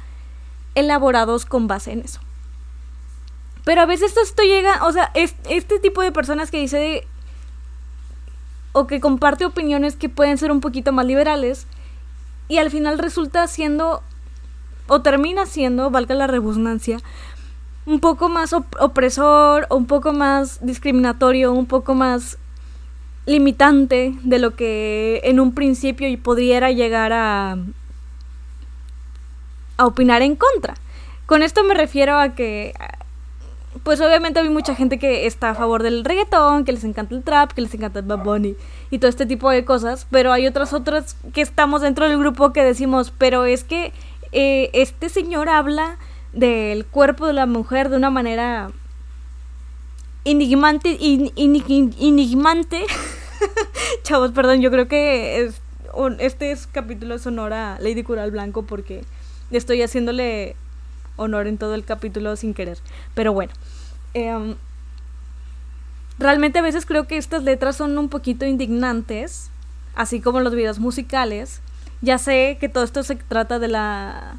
elaborados 0.75 1.47
con 1.47 1.69
base 1.69 1.93
en 1.93 2.01
eso. 2.01 2.21
Pero 3.65 3.83
a 3.83 3.87
veces 3.87 4.17
esto 4.17 4.43
llega, 4.43 4.87
o 4.87 4.93
sea, 4.93 5.11
este 5.15 5.79
tipo 5.79 6.03
de 6.03 6.13
personas 6.13 6.51
que 6.51 6.59
dice 6.59 7.07
o 8.73 8.87
que 8.87 9.01
comparte 9.01 9.45
opiniones 9.45 9.97
que 9.97 10.09
pueden 10.09 10.39
ser 10.39 10.53
un 10.53 10.61
poquito 10.61 10.93
más 10.93 11.05
liberales 11.05 11.67
y 12.49 12.59
al 12.59 12.71
final 12.71 12.99
resulta 12.99 13.47
siendo 13.47 14.03
o 14.87 15.03
termina 15.03 15.47
siendo, 15.47 15.91
valga 15.91 16.15
la 16.15 16.27
redundancia, 16.27 16.99
un 17.87 18.01
poco 18.01 18.29
más 18.29 18.53
opresor, 18.53 19.67
un 19.71 19.87
poco 19.87 20.13
más 20.13 20.65
discriminatorio, 20.65 21.53
un 21.53 21.67
poco 21.67 21.95
más 21.95 22.39
limitante 23.27 24.15
de 24.23 24.39
lo 24.39 24.57
que 24.57 25.21
en 25.25 25.39
un 25.39 25.55
principio 25.55 26.09
pudiera 26.21 26.73
llegar 26.73 27.13
a, 27.13 27.57
a 29.77 29.87
opinar 29.87 30.23
en 30.23 30.35
contra. 30.35 30.75
Con 31.27 31.43
esto 31.43 31.63
me 31.63 31.75
refiero 31.75 32.19
a 32.19 32.31
que, 32.35 32.75
pues 33.85 34.01
obviamente 34.01 34.41
hay 34.41 34.49
mucha 34.49 34.75
gente 34.75 34.99
que 34.99 35.27
está 35.27 35.51
a 35.51 35.55
favor 35.55 35.83
del 35.83 36.05
reggaetón, 36.05 36.65
que 36.65 36.73
les 36.73 36.85
encanta 36.85 37.15
el 37.15 37.23
trap, 37.23 37.53
que 37.53 37.61
les 37.61 37.73
encanta 37.73 38.01
el 38.01 38.05
Bad 38.05 38.25
Bunny 38.25 38.57
y 38.91 38.99
todo 38.99 39.09
este 39.09 39.27
tipo 39.27 39.49
de 39.51 39.65
cosas, 39.65 40.07
pero 40.11 40.33
hay 40.33 40.47
otras 40.47 40.73
otras 40.73 41.17
que 41.33 41.41
estamos 41.41 41.81
dentro 41.81 42.09
del 42.09 42.19
grupo 42.19 42.53
que 42.53 42.65
decimos, 42.65 43.13
pero 43.17 43.45
es 43.45 43.63
que 43.63 43.93
eh, 44.33 44.71
este 44.73 45.09
señor 45.09 45.49
habla 45.49 45.99
del 46.33 46.85
cuerpo 46.85 47.27
de 47.27 47.33
la 47.33 47.47
mujer 47.47 47.91
de 47.91 47.97
una 47.97 48.11
manera 48.11 48.71
enigmante. 50.25 50.99
Chavos, 54.03 54.33
perdón, 54.33 54.61
yo 54.61 54.71
creo 54.71 54.89
que 54.89 55.45
es, 55.45 55.63
este 56.19 56.51
es 56.51 56.67
capítulo 56.67 57.19
sonor 57.19 57.53
a 57.53 57.79
Lady 57.81 58.03
Cural 58.03 58.33
Blanco 58.33 58.65
porque 58.65 59.05
estoy 59.51 59.83
haciéndole 59.83 60.57
honor 61.21 61.47
en 61.47 61.59
todo 61.59 61.75
el 61.75 61.85
capítulo 61.85 62.35
sin 62.37 62.55
querer. 62.55 62.79
Pero 63.15 63.33
bueno, 63.33 63.53
em, 64.15 64.57
realmente 66.19 66.59
a 66.59 66.63
veces 66.63 66.87
creo 66.87 67.07
que 67.07 67.17
estas 67.17 67.45
letras 67.45 67.77
son 67.77 67.97
un 67.99 68.09
poquito 68.09 68.47
indignantes, 68.47 69.51
así 69.95 70.21
como 70.21 70.41
los 70.41 70.55
videos 70.55 70.79
musicales. 70.79 71.61
Ya 72.01 72.19
sé 72.19 72.57
que 72.61 72.69
todo 72.69 72.85
esto 72.85 73.03
se 73.03 73.17
trata 73.17 73.59
de 73.59 73.69
la 73.69 74.39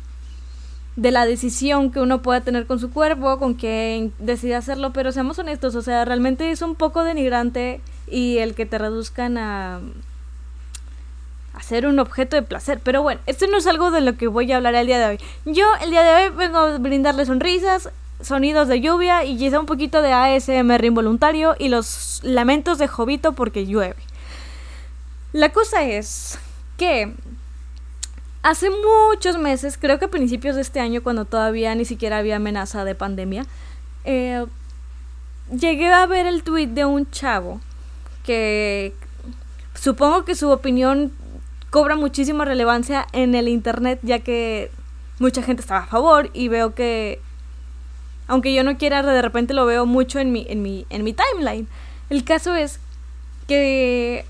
de 0.95 1.11
la 1.11 1.25
decisión 1.25 1.89
que 1.91 2.01
uno 2.01 2.21
pueda 2.21 2.41
tener 2.41 2.67
con 2.67 2.77
su 2.77 2.91
cuerpo, 2.91 3.39
con 3.39 3.53
quien 3.53 4.11
decide 4.19 4.55
hacerlo, 4.55 4.91
pero 4.91 5.13
seamos 5.13 5.39
honestos, 5.39 5.73
o 5.75 5.81
sea, 5.81 6.03
realmente 6.03 6.51
es 6.51 6.61
un 6.61 6.75
poco 6.75 7.05
denigrante 7.05 7.79
y 8.07 8.39
el 8.39 8.55
que 8.55 8.65
te 8.65 8.77
reduzcan 8.77 9.37
a 9.37 9.79
hacer 11.53 11.85
un 11.85 11.99
objeto 11.99 12.35
de 12.35 12.41
placer. 12.41 12.79
Pero 12.83 13.01
bueno, 13.01 13.21
esto 13.25 13.45
no 13.47 13.57
es 13.57 13.67
algo 13.67 13.91
de 13.91 14.01
lo 14.01 14.17
que 14.17 14.27
voy 14.27 14.51
a 14.51 14.57
hablar 14.57 14.75
el 14.75 14.87
día 14.87 14.99
de 14.99 15.05
hoy. 15.05 15.19
Yo 15.45 15.65
el 15.81 15.91
día 15.91 16.03
de 16.03 16.23
hoy 16.23 16.35
vengo 16.35 16.57
a 16.57 16.77
brindarle 16.77 17.25
sonrisas, 17.25 17.89
sonidos 18.21 18.67
de 18.67 18.81
lluvia 18.81 19.23
y 19.25 19.37
quizá 19.37 19.59
un 19.59 19.65
poquito 19.65 20.01
de 20.01 20.13
ASMR 20.13 20.85
involuntario 20.85 21.55
y 21.57 21.69
los 21.69 22.21
lamentos 22.23 22.77
de 22.77 22.87
Jovito 22.87 23.33
porque 23.33 23.65
llueve. 23.65 23.95
La 25.33 25.49
cosa 25.49 25.83
es 25.83 26.37
que 26.77 27.13
hace 28.43 28.69
muchos 28.69 29.37
meses, 29.37 29.77
creo 29.79 29.99
que 29.99 30.05
a 30.05 30.09
principios 30.09 30.55
de 30.55 30.61
este 30.61 30.79
año, 30.79 31.03
cuando 31.03 31.25
todavía 31.25 31.73
ni 31.75 31.85
siquiera 31.85 32.17
había 32.17 32.37
amenaza 32.37 32.83
de 32.85 32.95
pandemia, 32.95 33.45
eh, 34.03 34.45
llegué 35.51 35.91
a 35.91 36.05
ver 36.05 36.25
el 36.25 36.43
tweet 36.43 36.67
de 36.67 36.85
un 36.85 37.09
chavo 37.11 37.59
que 38.25 38.93
supongo 39.73 40.25
que 40.25 40.35
su 40.35 40.49
opinión 40.49 41.11
cobra 41.71 41.95
muchísima 41.95 42.45
relevancia 42.45 43.07
en 43.13 43.33
el 43.33 43.47
internet 43.47 43.99
ya 44.03 44.19
que 44.19 44.69
mucha 45.17 45.41
gente 45.41 45.61
estaba 45.61 45.81
a 45.81 45.87
favor 45.87 46.29
y 46.33 46.47
veo 46.49 46.75
que 46.75 47.19
aunque 48.27 48.53
yo 48.53 48.63
no 48.63 48.77
quiera, 48.77 49.01
de 49.03 49.21
repente 49.21 49.53
lo 49.53 49.65
veo 49.65 49.85
mucho 49.85 50.19
en 50.19 50.31
mi, 50.31 50.45
en 50.47 50.61
mi, 50.61 50.85
en 50.89 51.03
mi 51.03 51.13
timeline. 51.13 51.67
El 52.09 52.23
caso 52.23 52.55
es 52.55 52.79
que 53.47 54.25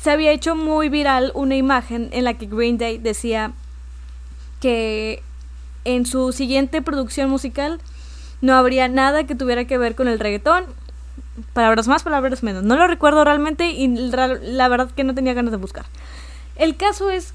se 0.00 0.10
había 0.10 0.32
hecho 0.32 0.54
muy 0.54 0.88
viral 0.88 1.32
una 1.34 1.56
imagen 1.56 2.08
en 2.12 2.24
la 2.24 2.34
que 2.34 2.46
Green 2.46 2.78
Day 2.78 2.96
decía 2.96 3.52
que 4.60 5.22
en 5.84 6.06
su 6.06 6.32
siguiente 6.32 6.80
producción 6.80 7.28
musical 7.28 7.80
no 8.40 8.54
habría 8.54 8.88
nada 8.88 9.24
que 9.24 9.34
tuviera 9.34 9.66
que 9.66 9.76
ver 9.76 9.94
con 9.94 10.08
el 10.08 10.18
reggaetón. 10.18 10.64
Palabras 11.52 11.88
más, 11.88 12.02
palabras 12.02 12.42
menos. 12.42 12.62
No 12.62 12.76
lo 12.76 12.86
recuerdo 12.86 13.22
realmente 13.24 13.70
y 13.70 13.88
la 13.88 14.68
verdad 14.68 14.90
que 14.90 15.04
no 15.04 15.14
tenía 15.14 15.34
ganas 15.34 15.52
de 15.52 15.58
buscar. 15.58 15.84
El 16.56 16.76
caso 16.76 17.10
es 17.10 17.34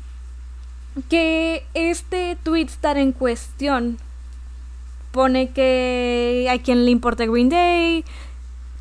que 1.09 1.65
este 1.73 2.37
tweet 2.43 2.65
estar 2.65 2.97
en 2.97 3.11
cuestión 3.11 3.97
pone 5.11 5.51
que 5.51 6.47
a 6.49 6.57
quien 6.61 6.85
le 6.85 6.91
importa 6.91 7.25
Green 7.25 7.49
Day, 7.49 8.05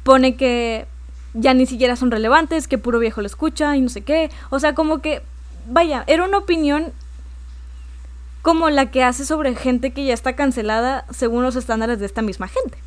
pone 0.03 0.37
que 0.37 0.87
ya 1.35 1.55
ni 1.55 1.67
siquiera 1.67 1.97
son 1.97 2.11
relevantes, 2.11 2.69
que 2.69 2.79
puro 2.79 2.99
viejo 2.99 3.21
lo 3.21 3.27
escucha 3.27 3.77
y 3.77 3.81
no 3.81 3.89
sé 3.89 4.03
qué. 4.03 4.31
O 4.51 4.59
sea, 4.59 4.75
como 4.75 5.01
que, 5.01 5.23
vaya, 5.69 6.05
era 6.07 6.25
una 6.25 6.39
opinión 6.39 6.93
como 8.43 8.71
la 8.71 8.91
que 8.91 9.05
hace 9.05 9.25
sobre 9.25 9.55
gente 9.55 9.93
que 9.93 10.05
ya 10.05 10.15
está 10.15 10.35
cancelada 10.35 11.05
según 11.11 11.43
los 11.43 11.57
estándares 11.57 11.99
de 11.99 12.07
esta 12.07 12.23
misma 12.23 12.49
gente. 12.49 12.79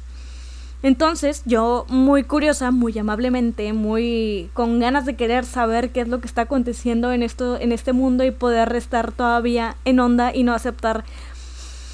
Entonces, 0.83 1.43
yo 1.45 1.85
muy 1.87 2.25
curiosa, 2.25 2.71
muy 2.71 2.97
amablemente, 2.99 3.71
muy 3.71 4.49
con 4.53 4.79
ganas 4.79 5.05
de 5.05 5.15
querer 5.15 5.45
saber 5.45 5.91
qué 5.91 6.01
es 6.01 6.09
lo 6.09 6.19
que 6.19 6.27
está 6.27 6.41
aconteciendo 6.41 7.13
en 7.13 7.23
esto 7.23 7.57
en 7.57 7.71
este 7.71 7.93
mundo 7.93 8.25
y 8.25 8.31
poder 8.31 8.67
restar 8.67 9.13
todavía 9.13 9.77
en 9.85 10.01
onda 10.01 10.35
y 10.35 10.43
no 10.43 10.53
aceptar 10.53 11.05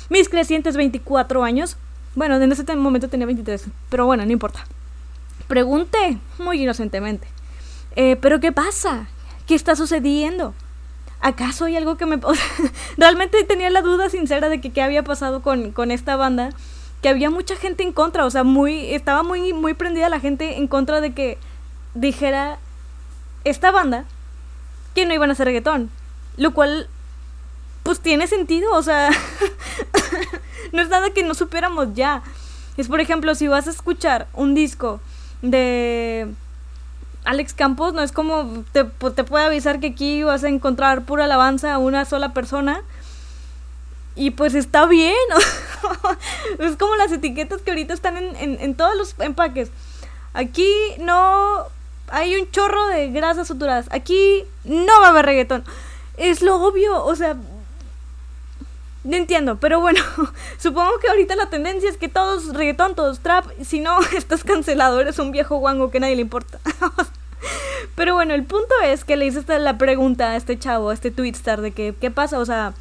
mis 0.10 0.28
crecientes 0.28 0.76
24 0.76 1.44
años. 1.44 1.78
Bueno, 2.16 2.38
en 2.38 2.52
ese 2.52 2.76
momento 2.76 3.10
tenía 3.10 3.28
23, 3.28 3.66
pero 3.90 4.08
bueno, 4.08 4.26
no 4.26 4.32
importa. 4.32 4.66
Pregunté 5.48 6.18
muy 6.40 6.64
inocentemente, 6.64 7.28
eh, 7.96 8.16
¿pero 8.16 8.40
qué 8.40 8.52
pasa? 8.52 9.08
¿Qué 9.46 9.54
está 9.54 9.76
sucediendo? 9.76 10.56
¿Acaso 11.22 11.66
hay 11.66 11.76
algo 11.76 11.96
que 11.96 12.08
me... 12.08 12.20
realmente 12.98 13.44
tenía 13.44 13.70
la 13.70 13.82
duda 13.82 14.10
sincera 14.10 14.50
de 14.50 14.62
que 14.62 14.72
qué 14.72 14.82
había 14.82 15.04
pasado 15.04 15.44
con, 15.44 15.72
con 15.72 15.92
esta 15.92 16.16
banda, 16.16 16.52
que 17.02 17.10
había 17.10 17.30
mucha 17.30 17.56
gente 17.56 17.84
en 17.84 17.94
contra, 17.94 18.26
o 18.26 18.30
sea, 18.30 18.44
muy, 18.44 18.94
estaba 18.94 19.24
muy, 19.24 19.54
muy 19.54 19.74
prendida 19.74 20.10
la 20.10 20.20
gente 20.20 20.58
en 20.58 20.68
contra 20.68 21.02
de 21.02 21.14
que 21.14 21.38
dijera 21.94 22.60
esta 23.46 23.72
banda 23.72 24.06
que 24.96 25.06
no 25.06 25.14
iban 25.14 25.30
a 25.30 25.34
hacer 25.34 25.46
reggaetón, 25.46 25.90
lo 26.38 26.54
cual 26.54 26.88
pues 27.84 28.02
tiene 28.02 28.28
sentido, 28.28 28.74
o 28.74 28.84
sea, 28.84 29.10
no 30.74 30.82
es 30.82 30.90
nada 30.90 31.12
que 31.12 31.24
no 31.24 31.34
supiéramos 31.34 31.94
ya. 31.94 32.22
Es 32.78 32.88
por 32.88 33.00
ejemplo, 33.00 33.34
si 33.36 33.48
vas 33.48 33.68
a 33.68 33.72
escuchar 33.72 34.28
un 34.34 34.54
disco 34.54 35.00
de 35.42 36.28
Alex 37.26 37.54
Campos, 37.54 37.94
no 37.94 38.02
es 38.02 38.12
como 38.12 38.64
te, 38.72 38.84
te 38.84 39.24
puede 39.24 39.46
avisar 39.46 39.80
que 39.80 39.88
aquí 39.88 40.24
vas 40.24 40.44
a 40.44 40.50
encontrar 40.50 41.04
pura 41.04 41.26
alabanza 41.26 41.74
a 41.74 41.78
una 41.78 42.06
sola 42.06 42.34
persona. 42.34 42.82
Y 44.20 44.32
pues 44.32 44.54
está 44.54 44.86
bien. 44.86 45.16
es 46.60 46.76
como 46.76 46.98
las 46.98 47.10
etiquetas 47.10 47.62
que 47.62 47.72
ahorita 47.72 47.94
están 47.94 48.18
en, 48.18 48.36
en, 48.60 48.76
todos 48.76 48.94
los 48.98 49.16
empaques. 49.20 49.72
Aquí 50.34 50.70
no 51.00 51.64
hay 52.10 52.36
un 52.36 52.52
chorro 52.52 52.86
de 52.88 53.12
grasas 53.12 53.48
saturadas. 53.48 53.88
Aquí 53.92 54.44
no 54.66 54.92
va 55.00 55.08
a 55.08 55.10
haber 55.12 55.26
reggaetón. 55.26 55.64
Es 56.18 56.42
lo 56.42 56.62
obvio, 56.62 57.02
o 57.02 57.16
sea, 57.16 57.38
no 59.06 59.16
entiendo, 59.16 59.56
pero 59.56 59.80
bueno, 59.80 60.04
supongo 60.58 61.00
que 61.00 61.08
ahorita 61.08 61.38
la 61.38 61.50
tendencia 61.50 61.90
es 61.90 61.96
que 61.96 62.10
todos 62.10 62.54
reggaetón, 62.54 62.96
todos 62.96 63.22
trap, 63.22 63.46
si 63.64 63.80
no, 63.80 64.02
estás 64.18 64.44
cancelado, 64.44 65.00
eres 65.00 65.18
un 65.20 65.32
viejo 65.32 65.56
guango 65.56 65.92
que 65.92 66.02
nadie 66.02 66.18
le 66.18 66.24
importa. 66.24 66.60
pero 67.96 68.16
bueno, 68.16 68.34
el 68.34 68.44
punto 68.44 68.76
es 68.84 69.06
que 69.06 69.16
le 69.16 69.28
hice 69.28 69.60
la 69.60 69.78
pregunta 69.78 70.32
a 70.32 70.36
este 70.36 70.60
chavo, 70.60 70.90
a 70.90 70.94
este 70.94 71.10
twitstar, 71.10 71.62
de 71.62 71.72
que, 71.72 71.96
¿qué 71.98 72.12
pasa? 72.12 72.38
O 72.40 72.46
sea, 72.46 72.74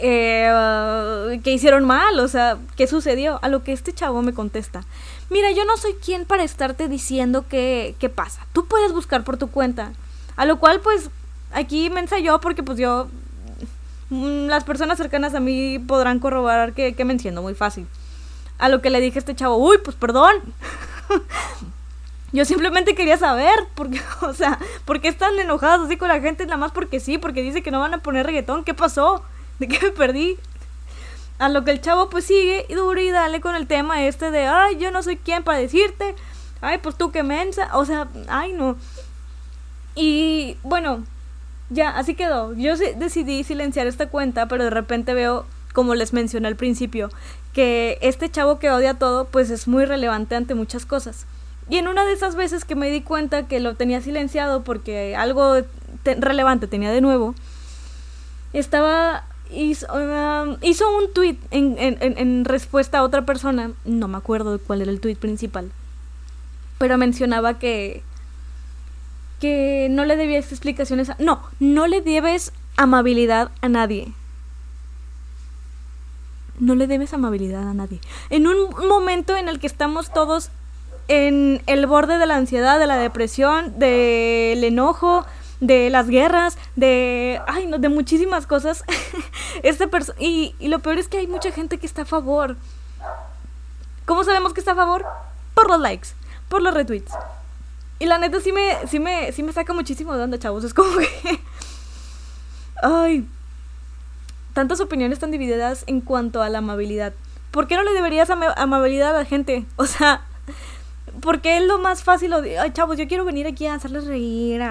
eh, 0.00 1.40
¿qué 1.44 1.52
hicieron 1.52 1.84
mal? 1.84 2.18
O 2.20 2.28
sea, 2.28 2.58
¿qué 2.76 2.86
sucedió? 2.86 3.38
A 3.42 3.48
lo 3.48 3.62
que 3.62 3.72
este 3.72 3.92
chavo 3.92 4.22
me 4.22 4.34
contesta, 4.34 4.84
mira, 5.30 5.50
yo 5.52 5.64
no 5.64 5.76
soy 5.76 5.94
quien 5.94 6.24
para 6.24 6.42
estarte 6.42 6.88
diciendo 6.88 7.44
qué, 7.48 7.94
qué 7.98 8.08
pasa. 8.08 8.46
Tú 8.52 8.66
puedes 8.66 8.92
buscar 8.92 9.24
por 9.24 9.36
tu 9.36 9.50
cuenta. 9.50 9.92
A 10.36 10.44
lo 10.46 10.58
cual, 10.58 10.80
pues, 10.80 11.10
aquí 11.52 11.90
me 11.90 12.00
ensayó 12.00 12.40
porque 12.40 12.62
pues 12.62 12.78
yo 12.78 13.08
Mm, 14.10 14.48
las 14.48 14.64
personas 14.64 14.98
cercanas 14.98 15.34
a 15.34 15.40
mí 15.40 15.78
podrán 15.78 16.18
corroborar 16.18 16.72
que, 16.72 16.94
que 16.94 17.04
me 17.04 17.12
entiendo 17.12 17.42
muy 17.42 17.54
fácil. 17.54 17.86
A 18.58 18.68
lo 18.68 18.82
que 18.82 18.90
le 18.90 19.00
dije 19.00 19.18
a 19.18 19.20
este 19.20 19.34
chavo, 19.34 19.56
uy, 19.56 19.78
pues 19.82 19.96
perdón. 19.96 20.34
Yo 22.32 22.44
simplemente 22.44 22.94
quería 22.94 23.16
saber, 23.16 23.54
porque, 23.74 24.00
o 24.20 24.34
sea, 24.34 24.58
¿por 24.84 25.00
qué 25.00 25.08
están 25.08 25.38
enojados 25.38 25.86
así 25.86 25.96
con 25.96 26.08
la 26.08 26.20
gente? 26.20 26.44
Nada 26.44 26.58
más 26.58 26.72
porque 26.72 27.00
sí, 27.00 27.18
porque 27.18 27.42
dice 27.42 27.62
que 27.62 27.70
no 27.70 27.80
van 27.80 27.94
a 27.94 27.98
poner 27.98 28.26
reggaetón. 28.26 28.64
¿Qué 28.64 28.74
pasó? 28.74 29.24
¿De 29.60 29.68
qué 29.68 29.78
me 29.80 29.90
perdí? 29.90 30.38
A 31.38 31.48
lo 31.48 31.64
que 31.64 31.70
el 31.70 31.80
chavo 31.80 32.10
pues 32.10 32.24
sigue 32.24 32.66
y 32.68 32.74
duro 32.74 33.00
y 33.00 33.10
dale 33.10 33.40
con 33.40 33.54
el 33.54 33.66
tema 33.66 34.04
este 34.04 34.30
de, 34.30 34.46
ay, 34.46 34.78
yo 34.78 34.90
no 34.90 35.02
soy 35.02 35.16
quien 35.16 35.44
para 35.44 35.58
decirte. 35.58 36.16
Ay, 36.62 36.78
pues 36.78 36.96
tú 36.96 37.12
qué 37.12 37.22
mensa. 37.22 37.68
O 37.74 37.84
sea, 37.84 38.08
ay, 38.28 38.54
no. 38.54 38.76
Y 39.94 40.56
bueno, 40.62 41.04
ya, 41.68 41.90
así 41.90 42.14
quedó. 42.14 42.54
Yo 42.54 42.76
decidí 42.76 43.44
silenciar 43.44 43.86
esta 43.86 44.08
cuenta, 44.08 44.48
pero 44.48 44.64
de 44.64 44.70
repente 44.70 45.14
veo, 45.14 45.46
como 45.74 45.94
les 45.94 46.12
mencioné 46.12 46.48
al 46.48 46.56
principio, 46.56 47.10
que 47.52 47.98
este 48.00 48.30
chavo 48.30 48.58
que 48.58 48.70
odia 48.70 48.94
todo, 48.94 49.26
pues 49.26 49.50
es 49.50 49.68
muy 49.68 49.84
relevante 49.84 50.36
ante 50.36 50.54
muchas 50.54 50.86
cosas. 50.86 51.26
Y 51.68 51.76
en 51.76 51.86
una 51.86 52.04
de 52.04 52.12
esas 52.12 52.34
veces 52.34 52.64
que 52.64 52.74
me 52.74 52.90
di 52.90 53.02
cuenta 53.02 53.46
que 53.46 53.60
lo 53.60 53.76
tenía 53.76 54.00
silenciado 54.00 54.64
porque 54.64 55.14
algo 55.16 55.54
relevante 56.04 56.66
tenía 56.66 56.90
de 56.90 57.00
nuevo, 57.00 57.34
estaba 58.52 59.24
hizo, 59.52 59.86
um, 59.92 60.56
hizo 60.62 60.84
un 60.96 61.12
tweet 61.12 61.36
en, 61.50 61.76
en, 61.78 61.98
en, 62.00 62.44
respuesta 62.44 62.98
a 62.98 63.02
otra 63.02 63.24
persona, 63.26 63.72
no 63.84 64.08
me 64.08 64.16
acuerdo 64.16 64.58
cuál 64.58 64.82
era 64.82 64.90
el 64.90 65.00
tweet 65.00 65.16
principal, 65.16 65.70
pero 66.78 66.98
mencionaba 66.98 67.58
que 67.58 68.02
que 69.40 69.88
no 69.90 70.04
le 70.04 70.16
debías 70.16 70.52
explicaciones 70.52 71.10
a... 71.10 71.16
No, 71.18 71.42
no 71.58 71.86
le 71.86 72.02
debes 72.02 72.52
amabilidad 72.76 73.50
a 73.62 73.68
nadie. 73.68 74.12
No 76.58 76.74
le 76.74 76.86
debes 76.86 77.14
amabilidad 77.14 77.66
a 77.66 77.74
nadie. 77.74 78.00
En 78.28 78.46
un 78.46 78.68
momento 78.86 79.36
en 79.36 79.48
el 79.48 79.58
que 79.58 79.66
estamos 79.66 80.12
todos 80.12 80.50
en 81.08 81.62
el 81.66 81.86
borde 81.86 82.18
de 82.18 82.26
la 82.26 82.36
ansiedad, 82.36 82.78
de 82.78 82.86
la 82.86 82.98
depresión, 82.98 83.78
del 83.78 84.62
enojo, 84.62 85.24
de 85.60 85.90
las 85.90 86.08
guerras, 86.08 86.58
de 86.76 87.40
ay, 87.46 87.66
no, 87.66 87.78
de 87.78 87.88
muchísimas 87.88 88.46
cosas. 88.46 88.84
Esta 89.62 89.88
y, 90.18 90.54
y 90.58 90.68
lo 90.68 90.80
peor 90.80 90.98
es 90.98 91.08
que 91.08 91.18
hay 91.18 91.26
mucha 91.26 91.52
gente 91.52 91.78
que 91.78 91.86
está 91.86 92.02
a 92.02 92.06
favor. 92.06 92.56
¿Cómo 94.06 94.24
sabemos 94.24 94.54
que 94.54 94.60
está 94.60 94.72
a 94.72 94.76
favor? 94.76 95.06
Por 95.54 95.68
los 95.68 95.80
likes, 95.80 96.08
por 96.48 96.62
los 96.62 96.74
retweets. 96.74 97.12
Y 97.98 98.06
la 98.06 98.18
neta 98.18 98.40
sí 98.40 98.50
me, 98.50 98.76
sí 98.88 98.98
me, 98.98 99.30
sí 99.32 99.42
me 99.42 99.52
saca 99.52 99.74
muchísimo 99.74 100.16
de 100.16 100.24
onda, 100.24 100.38
chavos. 100.38 100.64
Es 100.64 100.74
como 100.74 100.96
que... 100.98 101.40
Ay. 102.82 103.28
Tantas 104.54 104.80
opiniones 104.80 105.18
tan 105.18 105.30
divididas 105.30 105.84
en 105.86 106.00
cuanto 106.00 106.42
a 106.42 106.48
la 106.48 106.58
amabilidad. 106.58 107.12
¿Por 107.50 107.66
qué 107.66 107.76
no 107.76 107.82
le 107.82 107.92
deberías 107.92 108.30
amabilidad 108.30 109.14
a 109.14 109.18
la 109.18 109.24
gente? 109.24 109.66
O 109.76 109.86
sea, 109.86 110.22
porque 111.20 111.58
es 111.58 111.64
lo 111.64 111.78
más 111.78 112.02
fácil, 112.02 112.32
ay 112.32 112.72
chavos, 112.72 112.96
yo 112.96 113.06
quiero 113.06 113.24
venir 113.24 113.46
aquí 113.46 113.66
a 113.66 113.74
hacerles 113.74 114.06
reír, 114.06 114.62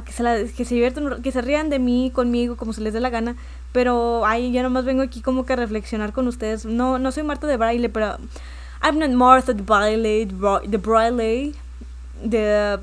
que, 0.00 0.12
se 0.12 0.22
la, 0.22 0.38
que 0.38 0.64
se 0.64 0.74
diviertan, 0.74 1.22
que 1.22 1.32
se 1.32 1.42
rían 1.42 1.68
de 1.68 1.78
mí, 1.78 2.10
conmigo, 2.14 2.56
como 2.56 2.72
se 2.72 2.80
les 2.80 2.94
dé 2.94 3.00
la 3.00 3.10
gana, 3.10 3.36
pero 3.72 4.24
ay, 4.24 4.50
ya 4.50 4.62
nomás 4.62 4.86
vengo 4.86 5.02
aquí 5.02 5.20
como 5.20 5.44
que 5.44 5.52
a 5.52 5.56
reflexionar 5.56 6.12
con 6.14 6.26
ustedes. 6.28 6.64
No, 6.64 6.98
no 6.98 7.12
soy 7.12 7.24
Marta 7.24 7.46
de 7.46 7.58
Braille, 7.58 7.90
pero 7.90 8.16
I'm 8.82 8.98
not 8.98 9.10
Martha 9.10 9.52
de 9.52 9.62
Braille, 9.62 10.26
de 10.66 10.76
Braille, 10.78 11.54
de 12.22 12.78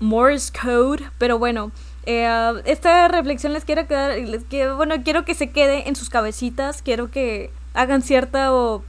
Morse 0.00 0.52
Code, 0.52 1.04
pero 1.18 1.38
bueno, 1.38 1.70
eh, 2.06 2.62
esta 2.64 3.08
reflexión 3.08 3.52
les 3.52 3.64
quiero 3.64 3.86
quedar, 3.86 4.18
les 4.18 4.44
quiero, 4.44 4.76
bueno, 4.76 4.96
quiero 5.04 5.24
que 5.24 5.34
se 5.34 5.50
quede 5.50 5.88
en 5.88 5.96
sus 5.96 6.10
cabecitas, 6.10 6.82
quiero 6.82 7.10
que 7.10 7.50
hagan 7.74 8.02
cierta 8.02 8.52
o 8.52 8.82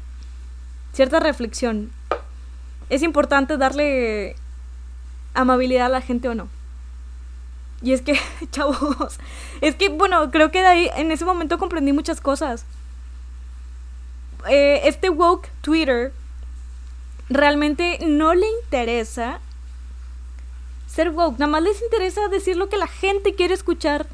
cierta 0.94 1.20
reflexión. 1.20 1.92
Es 2.90 3.04
importante 3.04 3.58
darle 3.58 4.36
amabilidad 5.34 5.86
a 5.86 5.90
la 5.90 6.02
gente 6.02 6.28
o 6.28 6.36
no. 6.36 6.50
Y 7.82 7.94
es 7.94 8.02
que, 8.02 8.20
chavos, 8.52 9.18
es 9.62 9.76
que, 9.76 9.90
bueno, 9.90 10.32
creo 10.32 10.52
que 10.52 10.62
de 10.62 10.68
ahí, 10.68 10.90
en 10.96 11.12
ese 11.12 11.26
momento 11.26 11.58
comprendí 11.58 11.94
muchas 11.94 12.22
cosas. 12.22 12.66
Eh, 14.50 14.82
este 14.86 15.10
woke 15.10 15.50
Twitter 15.62 16.12
realmente 17.30 18.00
no 18.06 18.34
le 18.34 18.48
interesa 18.64 19.40
ser 20.88 21.12
woke, 21.12 21.40
nada 21.40 21.52
más 21.52 21.62
les 21.64 21.82
interesa 21.82 22.28
decir 22.28 22.58
lo 22.58 22.68
que 22.68 22.78
la 22.78 22.88
gente 22.88 23.36
quiere 23.36 23.54
escuchar 23.54 24.08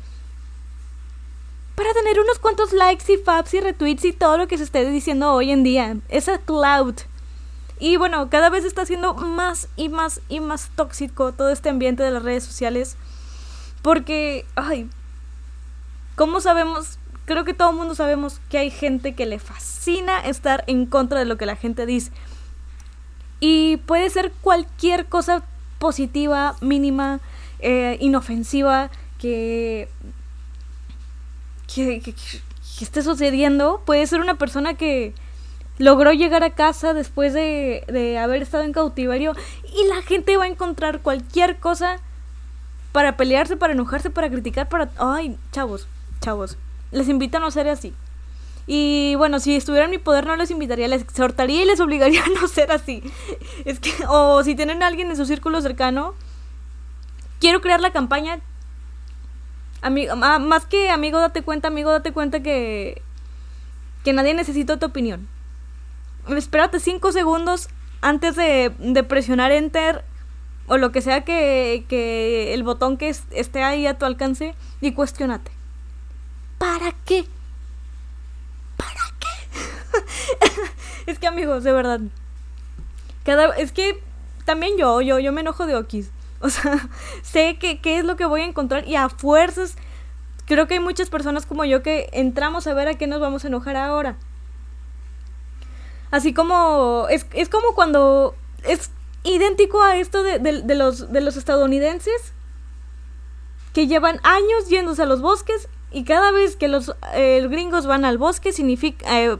para 1.75 1.93
tener 1.93 2.19
unos 2.19 2.39
cuantos 2.39 2.73
likes 2.73 3.11
y 3.11 3.17
faps 3.17 3.53
y 3.53 3.61
retweets 3.61 4.05
y 4.05 4.13
todo 4.13 4.37
lo 4.37 4.47
que 4.47 4.57
se 4.57 4.63
esté 4.63 4.89
diciendo 4.89 5.31
hoy 5.31 5.51
en 5.51 5.63
día. 5.63 5.97
Esa 6.09 6.39
cloud. 6.39 6.95
Y 7.79 7.97
bueno, 7.97 8.29
cada 8.31 8.49
vez 8.49 8.65
está 8.65 8.85
siendo 8.85 9.13
más 9.13 9.69
y 9.75 9.89
más 9.89 10.21
y 10.27 10.39
más 10.39 10.71
tóxico 10.75 11.33
todo 11.33 11.49
este 11.49 11.69
ambiente 11.69 12.01
de 12.01 12.09
las 12.09 12.23
redes 12.23 12.43
sociales. 12.43 12.97
Porque, 13.87 14.43
ay, 14.57 14.89
¿cómo 16.15 16.41
sabemos? 16.41 16.99
Creo 17.23 17.45
que 17.45 17.53
todo 17.53 17.69
el 17.69 17.77
mundo 17.77 17.95
sabemos 17.95 18.41
que 18.49 18.57
hay 18.57 18.69
gente 18.69 19.15
que 19.15 19.25
le 19.25 19.39
fascina 19.39 20.19
estar 20.19 20.65
en 20.67 20.87
contra 20.87 21.19
de 21.19 21.25
lo 21.25 21.37
que 21.37 21.45
la 21.45 21.55
gente 21.55 21.85
dice. 21.85 22.11
Y 23.39 23.77
puede 23.85 24.09
ser 24.09 24.33
cualquier 24.41 25.05
cosa 25.05 25.41
positiva, 25.79 26.57
mínima, 26.59 27.21
eh, 27.59 27.95
inofensiva, 28.01 28.89
que 29.19 29.87
que, 31.73 32.13
esté 32.81 33.01
sucediendo. 33.01 33.83
Puede 33.85 34.05
ser 34.05 34.19
una 34.19 34.35
persona 34.35 34.73
que 34.73 35.13
logró 35.77 36.11
llegar 36.11 36.43
a 36.43 36.49
casa 36.49 36.93
después 36.93 37.33
de, 37.33 37.85
de 37.87 38.17
haber 38.17 38.41
estado 38.41 38.65
en 38.65 38.73
cautiverio 38.73 39.33
y 39.63 39.87
la 39.87 40.01
gente 40.01 40.35
va 40.35 40.43
a 40.43 40.47
encontrar 40.47 40.99
cualquier 40.99 41.55
cosa 41.61 42.01
para 42.97 43.15
pelearse, 43.15 43.55
para 43.55 43.73
enojarse, 43.73 44.09
para 44.09 44.27
criticar, 44.27 44.67
para... 44.69 44.89
Ay, 44.97 45.37
chavos, 45.51 45.87
chavos. 46.19 46.57
Les 46.89 47.07
invito 47.09 47.37
a 47.37 47.39
no 47.39 47.51
ser 47.51 47.67
así. 47.67 47.93
Y 48.65 49.13
bueno, 49.17 49.39
si 49.39 49.55
estuviera 49.55 49.85
en 49.85 49.91
mi 49.91 49.99
poder 49.99 50.25
no 50.25 50.35
les 50.35 50.49
invitaría, 50.49 50.87
les 50.87 51.03
exhortaría 51.03 51.61
y 51.61 51.65
les 51.67 51.79
obligaría 51.79 52.23
a 52.23 52.29
no 52.29 52.47
ser 52.47 52.71
así. 52.71 53.03
Es 53.65 53.79
que, 53.79 53.91
o 54.07 54.43
si 54.43 54.55
tienen 54.55 54.81
a 54.81 54.87
alguien 54.87 55.11
en 55.11 55.15
su 55.15 55.27
círculo 55.27 55.61
cercano, 55.61 56.15
quiero 57.39 57.61
crear 57.61 57.81
la 57.81 57.91
campaña 57.91 58.39
Amigo, 59.83 60.15
más 60.15 60.65
que 60.65 60.89
amigo, 60.89 61.19
date 61.19 61.43
cuenta, 61.43 61.67
amigo, 61.67 61.91
date 61.91 62.13
cuenta 62.13 62.41
que, 62.41 63.03
que 64.03 64.11
nadie 64.11 64.33
necesita 64.33 64.79
tu 64.79 64.87
opinión. 64.87 65.27
Espérate 66.35 66.79
cinco 66.79 67.11
segundos 67.11 67.69
antes 68.01 68.35
de, 68.35 68.73
de 68.79 69.03
presionar 69.03 69.51
enter 69.51 70.03
o 70.67 70.77
lo 70.77 70.91
que 70.91 71.01
sea 71.01 71.23
que, 71.23 71.85
que 71.87 72.53
el 72.53 72.63
botón 72.63 72.97
que 72.97 73.09
esté 73.31 73.63
ahí 73.63 73.87
a 73.87 73.97
tu 73.97 74.05
alcance 74.05 74.55
y 74.81 74.91
cuestionate. 74.91 75.51
¿Para 76.57 76.93
qué? 77.05 77.25
¿Para 78.75 79.01
qué? 79.19 80.01
es 81.11 81.19
que 81.19 81.27
amigos, 81.27 81.63
de 81.63 81.71
verdad. 81.71 82.01
Cada, 83.23 83.55
es 83.55 83.71
que 83.71 84.01
también 84.45 84.77
yo, 84.77 85.01
yo, 85.01 85.19
yo 85.19 85.31
me 85.31 85.41
enojo 85.41 85.65
de 85.65 85.75
Okis. 85.75 86.11
O 86.39 86.49
sea, 86.49 86.87
sé 87.23 87.57
que, 87.57 87.81
qué 87.81 87.97
es 87.97 88.05
lo 88.05 88.15
que 88.15 88.25
voy 88.25 88.41
a 88.41 88.45
encontrar 88.45 88.87
y 88.87 88.95
a 88.95 89.09
fuerzas 89.09 89.75
creo 90.47 90.67
que 90.67 90.75
hay 90.75 90.79
muchas 90.79 91.09
personas 91.09 91.45
como 91.45 91.65
yo 91.65 91.83
que 91.83 92.09
entramos 92.13 92.65
a 92.67 92.73
ver 92.73 92.87
a 92.87 92.93
qué 92.93 93.05
nos 93.05 93.19
vamos 93.19 93.43
a 93.43 93.47
enojar 93.47 93.75
ahora. 93.75 94.17
Así 96.09 96.33
como 96.33 97.07
es, 97.09 97.25
es 97.33 97.49
como 97.49 97.75
cuando 97.75 98.33
es 98.63 98.91
idéntico 99.23 99.81
a 99.81 99.97
esto 99.97 100.23
de, 100.23 100.39
los, 100.75 101.11
de 101.11 101.21
los 101.21 101.37
estadounidenses 101.37 102.33
que 103.73 103.87
llevan 103.87 104.19
años 104.23 104.69
yéndose 104.69 105.03
a 105.03 105.05
los 105.05 105.21
bosques 105.21 105.69
y 105.91 106.03
cada 106.03 106.31
vez 106.31 106.55
que 106.55 106.67
los 106.67 106.95
eh, 107.13 107.45
gringos 107.49 107.85
van 107.85 108.05
al 108.05 108.17
bosque 108.17 108.51
significa, 108.51 109.05
eh, 109.09 109.37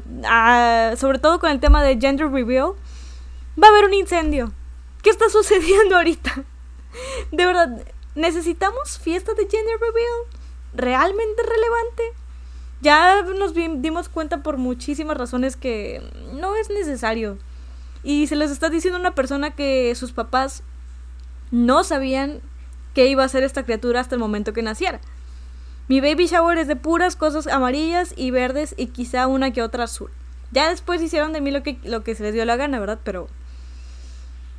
sobre 0.97 1.19
todo 1.19 1.39
con 1.39 1.51
el 1.51 1.59
tema 1.59 1.83
de 1.83 1.99
gender 1.99 2.29
reveal, 2.29 2.73
va 3.61 3.67
a 3.67 3.69
haber 3.71 3.85
un 3.85 3.93
incendio. 3.93 4.53
¿Qué 5.01 5.09
está 5.09 5.29
sucediendo 5.29 5.97
ahorita? 5.97 6.43
De 7.31 7.45
verdad, 7.45 7.83
¿necesitamos 8.15 8.97
fiesta 8.99 9.33
de 9.33 9.47
gender 9.49 9.79
reveal? 9.79 10.39
¿Realmente 10.73 11.43
relevante? 11.43 12.03
Ya 12.81 13.23
nos 13.23 13.53
dimos 13.53 14.07
cuenta 14.07 14.43
por 14.43 14.57
muchísimas 14.57 15.17
razones 15.17 15.57
que 15.57 16.01
no 16.33 16.55
es 16.55 16.69
necesario. 16.69 17.37
Y 18.03 18.27
se 18.27 18.35
les 18.35 18.51
está 18.51 18.69
diciendo 18.69 18.99
una 18.99 19.15
persona 19.15 19.51
que 19.51 19.93
sus 19.95 20.11
papás 20.11 20.63
no 21.51 21.83
sabían 21.83 22.41
qué 22.93 23.07
iba 23.07 23.23
a 23.23 23.29
ser 23.29 23.43
esta 23.43 23.63
criatura 23.63 23.99
hasta 23.99 24.15
el 24.15 24.19
momento 24.19 24.53
que 24.53 24.61
naciera. 24.61 24.99
Mi 25.87 26.01
baby 26.01 26.27
shower 26.27 26.57
es 26.57 26.67
de 26.67 26.75
puras 26.75 27.15
cosas 27.15 27.47
amarillas 27.47 28.13
y 28.17 28.31
verdes 28.31 28.75
y 28.77 28.87
quizá 28.87 29.27
una 29.27 29.51
que 29.51 29.61
otra 29.61 29.85
azul. 29.85 30.11
Ya 30.51 30.69
después 30.69 31.01
hicieron 31.01 31.33
de 31.33 31.41
mí 31.41 31.51
lo 31.51 31.63
que, 31.63 31.79
lo 31.83 32.03
que 32.03 32.15
se 32.15 32.23
les 32.23 32.33
dio 32.33 32.45
la 32.45 32.55
gana, 32.55 32.79
¿verdad? 32.79 32.99
Pero... 33.03 33.27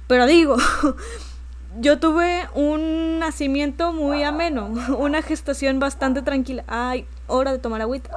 Pero 0.07 0.27
digo, 0.27 0.57
yo 1.81 1.99
tuve 1.99 2.49
un 2.55 3.19
nacimiento 3.19 3.93
muy 3.93 4.23
ameno, 4.23 4.67
una 4.99 5.21
gestación 5.21 5.81
bastante 5.81 6.23
tranquila. 6.23 6.65
Ay, 6.67 7.07
hora 7.27 7.53
de 7.53 7.59
tomar 7.59 7.83
agüita. 7.83 8.11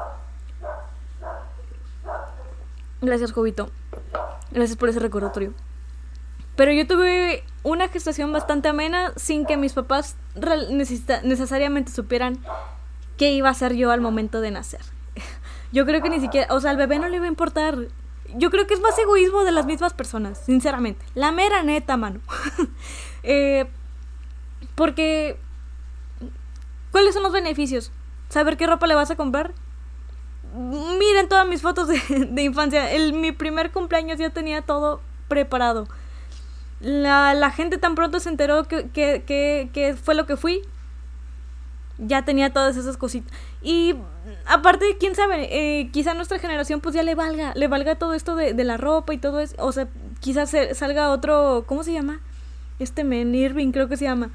Gracias, 3.02 3.32
Jovito. 3.32 3.72
Gracias 4.52 4.78
por 4.78 4.89
ese 4.89 5.00
recordatorio. 5.00 5.54
Pero 6.56 6.71
yo 6.74 6.86
tuve 6.86 7.43
una 7.63 7.88
gestación 7.88 8.32
bastante 8.32 8.67
amena 8.67 9.13
sin 9.15 9.45
que 9.45 9.58
mis 9.58 9.74
papás 9.74 10.15
necesariamente 11.24 11.91
supieran 11.91 12.39
qué 13.17 13.32
iba 13.32 13.47
a 13.47 13.52
hacer 13.52 13.76
yo 13.76 13.91
al 13.91 14.02
momento 14.02 14.41
de 14.41 14.52
nacer. 14.52 14.82
Yo 15.71 15.86
creo 15.86 16.02
que 16.02 16.10
ni 16.10 16.19
siquiera, 16.19 16.54
o 16.54 16.60
sea, 16.60 16.71
al 16.71 16.78
bebé 16.78 17.00
no 17.00 17.08
le 17.08 17.15
iba 17.15 17.26
a 17.26 17.30
importar. 17.30 17.78
Yo 18.36 18.52
creo 18.52 18.67
que 18.67 18.74
es 18.74 18.82
más 18.82 18.97
egoísmo 18.97 19.45
de 19.45 19.54
las 19.54 19.65
mismas 19.65 19.93
personas, 19.93 20.38
sinceramente. 20.45 21.06
La 21.15 21.32
mera 21.32 21.63
neta, 21.63 21.97
mano. 21.97 22.19
Eh, 23.24 23.69
porque, 24.74 25.38
¿cuáles 26.91 27.13
son 27.13 27.21
los 27.21 27.32
beneficios? 27.32 27.91
¿Saber 28.30 28.58
qué 28.58 28.65
ropa 28.65 28.88
le 28.88 28.95
vas 28.95 29.12
a 29.12 29.15
comprar? 29.15 29.54
Miren 30.54 31.30
todas 31.30 31.48
mis 31.48 31.62
fotos 31.62 31.88
de, 32.10 32.42
infancia. 32.42 32.92
El, 32.92 33.14
mi 33.14 33.32
primer 33.32 33.72
cumpleaños 33.72 34.20
ya 34.20 34.30
tenía 34.30 34.62
todo 34.62 35.02
preparado. 35.28 35.88
La, 36.80 37.34
la 37.34 37.52
gente 37.52 37.78
tan 37.78 37.96
pronto 37.96 38.20
se 38.20 38.30
enteró 38.30 38.64
que, 38.64 38.90
que, 38.90 39.70
que, 39.74 39.96
fue 39.96 40.16
lo 40.16 40.26
que 40.26 40.36
fui. 40.36 40.62
Ya 41.98 42.26
tenía 42.26 42.52
todas 42.52 42.78
esas 42.78 42.98
cositas. 42.98 43.32
Y 43.62 43.96
aparte, 44.46 44.98
quién 45.00 45.14
sabe, 45.14 45.50
eh, 45.52 45.90
quizá 45.92 46.16
nuestra 46.16 46.40
generación 46.40 46.82
pues 46.82 46.96
ya 46.96 47.04
le 47.04 47.14
valga, 47.14 47.54
le 47.56 47.68
valga 47.68 47.96
todo 47.96 48.16
esto 48.16 48.36
de, 48.36 48.54
de 48.54 48.64
la 48.64 48.78
ropa 48.78 49.14
y 49.14 49.18
todo 49.18 49.40
eso. 49.40 49.56
O 49.60 49.72
sea, 49.72 49.88
quizás 50.20 50.56
salga 50.74 51.12
otro, 51.12 51.66
¿cómo 51.68 51.84
se 51.84 51.94
llama? 51.94 52.22
este 52.84 53.04
men, 53.04 53.34
Irving 53.34 53.72
creo 53.72 53.88
que 53.88 53.98
se 53.98 54.06
llama, 54.06 54.32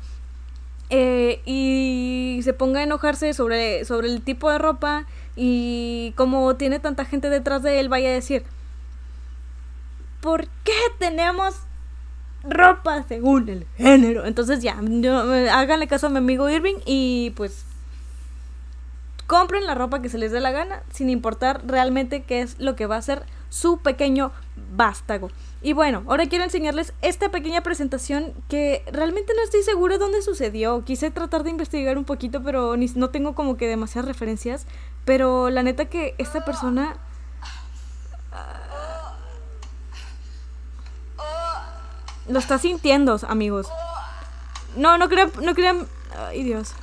eh, 0.91 1.41
y 1.45 2.41
se 2.43 2.53
ponga 2.53 2.81
a 2.81 2.85
enojarse 2.85 3.35
sobre, 3.35 3.85
sobre 3.85 4.09
el 4.09 4.23
tipo 4.23 4.51
de 4.51 4.59
ropa 4.59 5.07
y 5.37 6.13
como 6.17 6.57
tiene 6.57 6.81
tanta 6.81 7.05
gente 7.05 7.29
detrás 7.31 7.63
de 7.63 7.79
él, 7.79 7.89
vaya 7.89 8.09
a 8.09 8.13
decir, 8.13 8.45
¿por 10.21 10.49
qué 10.65 10.73
tenemos 10.99 11.55
ropa 12.43 13.05
según 13.07 13.49
el 13.49 13.67
género? 13.77 14.25
Entonces 14.25 14.63
ya, 14.63 14.81
eh, 14.83 15.51
háganle 15.51 15.87
caso 15.87 16.07
a 16.07 16.11
mi 16.11 16.19
amigo 16.19 16.49
Irving 16.49 16.77
y 16.87 17.35
pues 17.37 17.65
compren 19.27 19.67
la 19.67 19.75
ropa 19.75 20.01
que 20.01 20.09
se 20.09 20.19
les 20.19 20.33
dé 20.33 20.41
la 20.41 20.53
gana, 20.53 20.83
sin 20.93 21.11
importar 21.11 21.63
realmente 21.67 22.23
qué 22.23 22.41
es 22.41 22.59
lo 22.59 22.77
que 22.77 22.87
va 22.87 22.97
a 22.97 23.03
ser 23.03 23.25
su 23.51 23.79
pequeño 23.79 24.33
vástago. 24.73 25.31
Y 25.63 25.73
bueno, 25.73 26.05
ahora 26.07 26.27
quiero 26.27 26.45
enseñarles 26.45 26.93
esta 27.03 27.31
pequeña 27.31 27.63
presentación 27.63 28.33
que 28.49 28.83
realmente 28.93 29.33
no 29.35 29.43
estoy 29.43 29.63
segura 29.63 29.99
dónde 29.99 30.23
sucedió. 30.23 30.85
Quise 30.85 31.11
tratar 31.11 31.43
de 31.43 31.51
investigar 31.51 31.99
un 31.99 32.05
poquito, 32.05 32.43
pero 32.43 32.77
no 32.77 33.11
tengo 33.11 33.35
como 33.35 33.57
que 33.57 33.67
demasiadas 33.67 34.07
referencias. 34.07 34.67
Pero 35.07 35.49
la 35.51 35.63
neta 35.63 35.87
que 35.87 36.15
esta 36.19 36.45
persona... 36.45 36.99
Lo 42.29 42.41
está 42.41 42.59
sintiendo, 42.59 43.19
amigos. 43.29 43.69
No, 44.75 44.99
no 44.99 45.09
crean, 45.09 45.31
no 45.41 45.55
crean. 45.55 45.87
Ay, 46.29 46.43
Dios. 46.43 46.75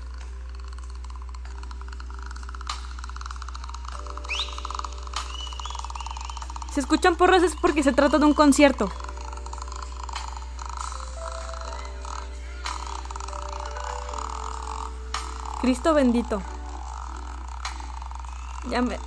Si 6.74 6.80
escuchan 6.80 7.18
porras 7.18 7.44
es 7.44 7.56
porque 7.62 7.84
se 7.84 7.92
trata 7.92 8.20
de 8.20 8.26
un 8.26 8.34
concierto. 8.34 8.90
Cristo 15.62 15.94
bendito. 15.94 16.42
Ya 18.74 18.82
me. 18.82 18.98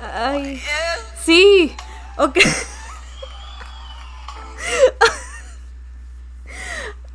ah, 0.00 0.30
Ay. 0.30 0.62
Sí. 1.24 1.74
Ok. 2.16 2.38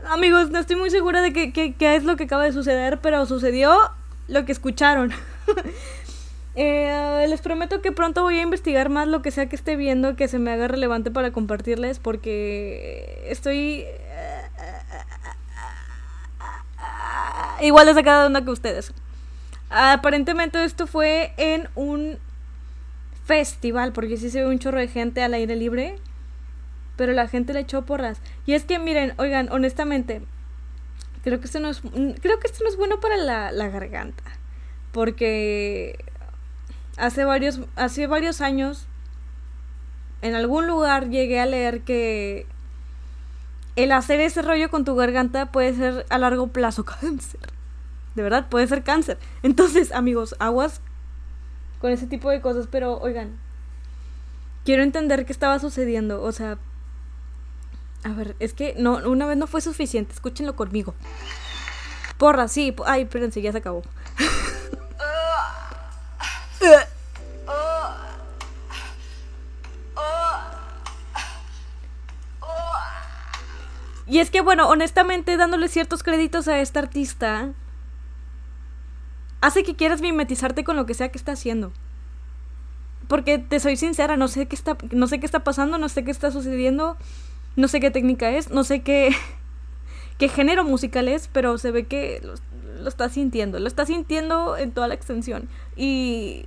Amigos, 0.09 0.49
no 0.49 0.59
estoy 0.59 0.75
muy 0.75 0.89
segura 0.89 1.21
de 1.21 1.31
qué 1.31 1.53
que, 1.53 1.95
es 1.95 2.03
lo 2.03 2.17
que 2.17 2.25
acaba 2.25 2.43
de 2.43 2.51
suceder, 2.51 2.99
pero 2.99 3.25
sucedió 3.25 3.73
lo 4.27 4.43
que 4.43 4.51
escucharon. 4.51 5.13
Eh, 6.57 7.25
les 7.27 7.41
prometo 7.41 7.81
que 7.81 7.91
pronto 7.91 8.23
voy 8.23 8.39
a 8.39 8.41
investigar 8.41 8.87
más 8.87 9.09
lo 9.09 9.21
que 9.21 9.29
sea 9.29 9.49
que 9.49 9.57
esté 9.57 9.75
viendo 9.75 10.15
que 10.15 10.29
se 10.29 10.39
me 10.39 10.51
haga 10.53 10.69
relevante 10.69 11.11
para 11.11 11.33
compartirles 11.33 11.99
porque 11.99 13.25
estoy 13.27 13.83
igual 17.59 17.87
de 17.87 17.93
sacada 17.93 18.21
de 18.21 18.27
onda 18.27 18.45
que 18.45 18.51
ustedes. 18.51 18.93
Aparentemente 19.69 20.63
esto 20.63 20.87
fue 20.87 21.33
en 21.37 21.67
un 21.75 22.17
festival 23.25 23.91
porque 23.91 24.17
sí 24.17 24.29
se 24.29 24.41
ve 24.41 24.47
un 24.47 24.59
chorro 24.59 24.79
de 24.79 24.87
gente 24.87 25.23
al 25.23 25.33
aire 25.33 25.55
libre, 25.55 25.95
pero 26.95 27.13
la 27.13 27.27
gente 27.27 27.53
le 27.53 27.61
echó 27.61 27.85
porras. 27.85 28.19
Y 28.45 28.53
es 28.53 28.63
que 28.65 28.79
miren, 28.79 29.13
oigan, 29.17 29.51
honestamente, 29.51 30.21
creo 31.23 31.39
que 31.39 31.45
esto 31.45 31.59
no 31.59 31.69
es 31.69 31.81
creo 31.81 32.39
que 32.39 32.47
esto 32.47 32.63
no 32.63 32.69
es 32.69 32.77
bueno 32.77 32.99
para 32.99 33.17
la, 33.17 33.51
la 33.51 33.67
garganta 33.69 34.23
porque 34.95 35.99
hace 36.95 37.25
varios, 37.25 37.59
hace 37.75 38.07
varios 38.07 38.39
años, 38.39 38.87
en 40.21 40.35
algún 40.35 40.67
lugar 40.67 41.09
llegué 41.09 41.41
a 41.41 41.45
leer 41.45 41.81
que 41.81 42.47
el 43.75 43.91
hacer 43.91 44.21
ese 44.21 44.41
rollo 44.41 44.69
con 44.69 44.85
tu 44.85 44.95
garganta 44.95 45.51
puede 45.51 45.73
ser 45.75 46.05
a 46.09 46.17
largo 46.17 46.47
plazo 46.47 46.85
cáncer. 47.01 47.41
De 48.15 48.23
verdad, 48.23 48.47
puede 48.49 48.67
ser 48.67 48.83
cáncer. 48.83 49.17
Entonces, 49.43 49.91
amigos, 49.91 50.35
aguas 50.39 50.81
con 51.79 51.91
ese 51.91 52.07
tipo 52.07 52.29
de 52.29 52.41
cosas, 52.41 52.67
pero 52.71 52.97
oigan, 52.99 53.37
quiero 54.63 54.83
entender 54.83 55.25
qué 55.25 55.33
estaba 55.33 55.59
sucediendo. 55.59 56.23
O 56.23 56.31
sea, 56.31 56.57
a 58.03 58.09
ver, 58.09 58.35
es 58.39 58.53
que 58.53 58.75
no, 58.77 58.97
una 59.09 59.25
vez 59.25 59.37
no 59.37 59.47
fue 59.47 59.61
suficiente, 59.61 60.13
escúchenlo 60.13 60.55
conmigo. 60.55 60.95
Porra, 62.17 62.47
sí, 62.47 62.73
ay, 62.85 63.03
espérense, 63.03 63.41
ya 63.41 63.51
se 63.51 63.57
acabó. 63.57 63.83
Y 74.07 74.19
es 74.19 74.29
que, 74.29 74.41
bueno, 74.41 74.69
honestamente, 74.69 75.35
dándole 75.35 75.67
ciertos 75.67 76.03
créditos 76.03 76.47
a 76.47 76.59
esta 76.59 76.79
artista, 76.79 77.49
hace 79.41 79.63
que 79.63 79.75
quieras 79.75 80.01
mimetizarte 80.01 80.63
con 80.63 80.75
lo 80.75 80.85
que 80.85 80.93
sea 80.93 81.09
que 81.09 81.17
está 81.17 81.33
haciendo. 81.33 81.71
Porque 83.07 83.37
te 83.37 83.59
soy 83.59 83.77
sincera, 83.77 84.17
no 84.17 84.27
sé 84.27 84.47
qué 84.47 84.55
está, 84.55 84.77
no 84.91 85.07
sé 85.07 85.19
qué 85.19 85.25
está 85.25 85.43
pasando, 85.43 85.77
no 85.77 85.89
sé 85.89 86.03
qué 86.03 86.11
está 86.11 86.31
sucediendo, 86.31 86.97
no 87.55 87.67
sé 87.67 87.79
qué 87.79 87.91
técnica 87.91 88.31
es, 88.31 88.49
no 88.49 88.63
sé 88.63 88.81
qué, 88.81 89.15
qué 90.17 90.29
género 90.29 90.63
musical 90.63 91.07
es, 91.07 91.27
pero 91.27 91.57
se 91.57 91.71
ve 91.71 91.85
que 91.85 92.21
lo, 92.23 92.33
lo 92.81 92.89
está 92.89 93.09
sintiendo, 93.09 93.59
lo 93.59 93.67
está 93.67 93.85
sintiendo 93.85 94.57
en 94.57 94.71
toda 94.71 94.87
la 94.87 94.95
extensión. 94.95 95.47
Y 95.75 96.45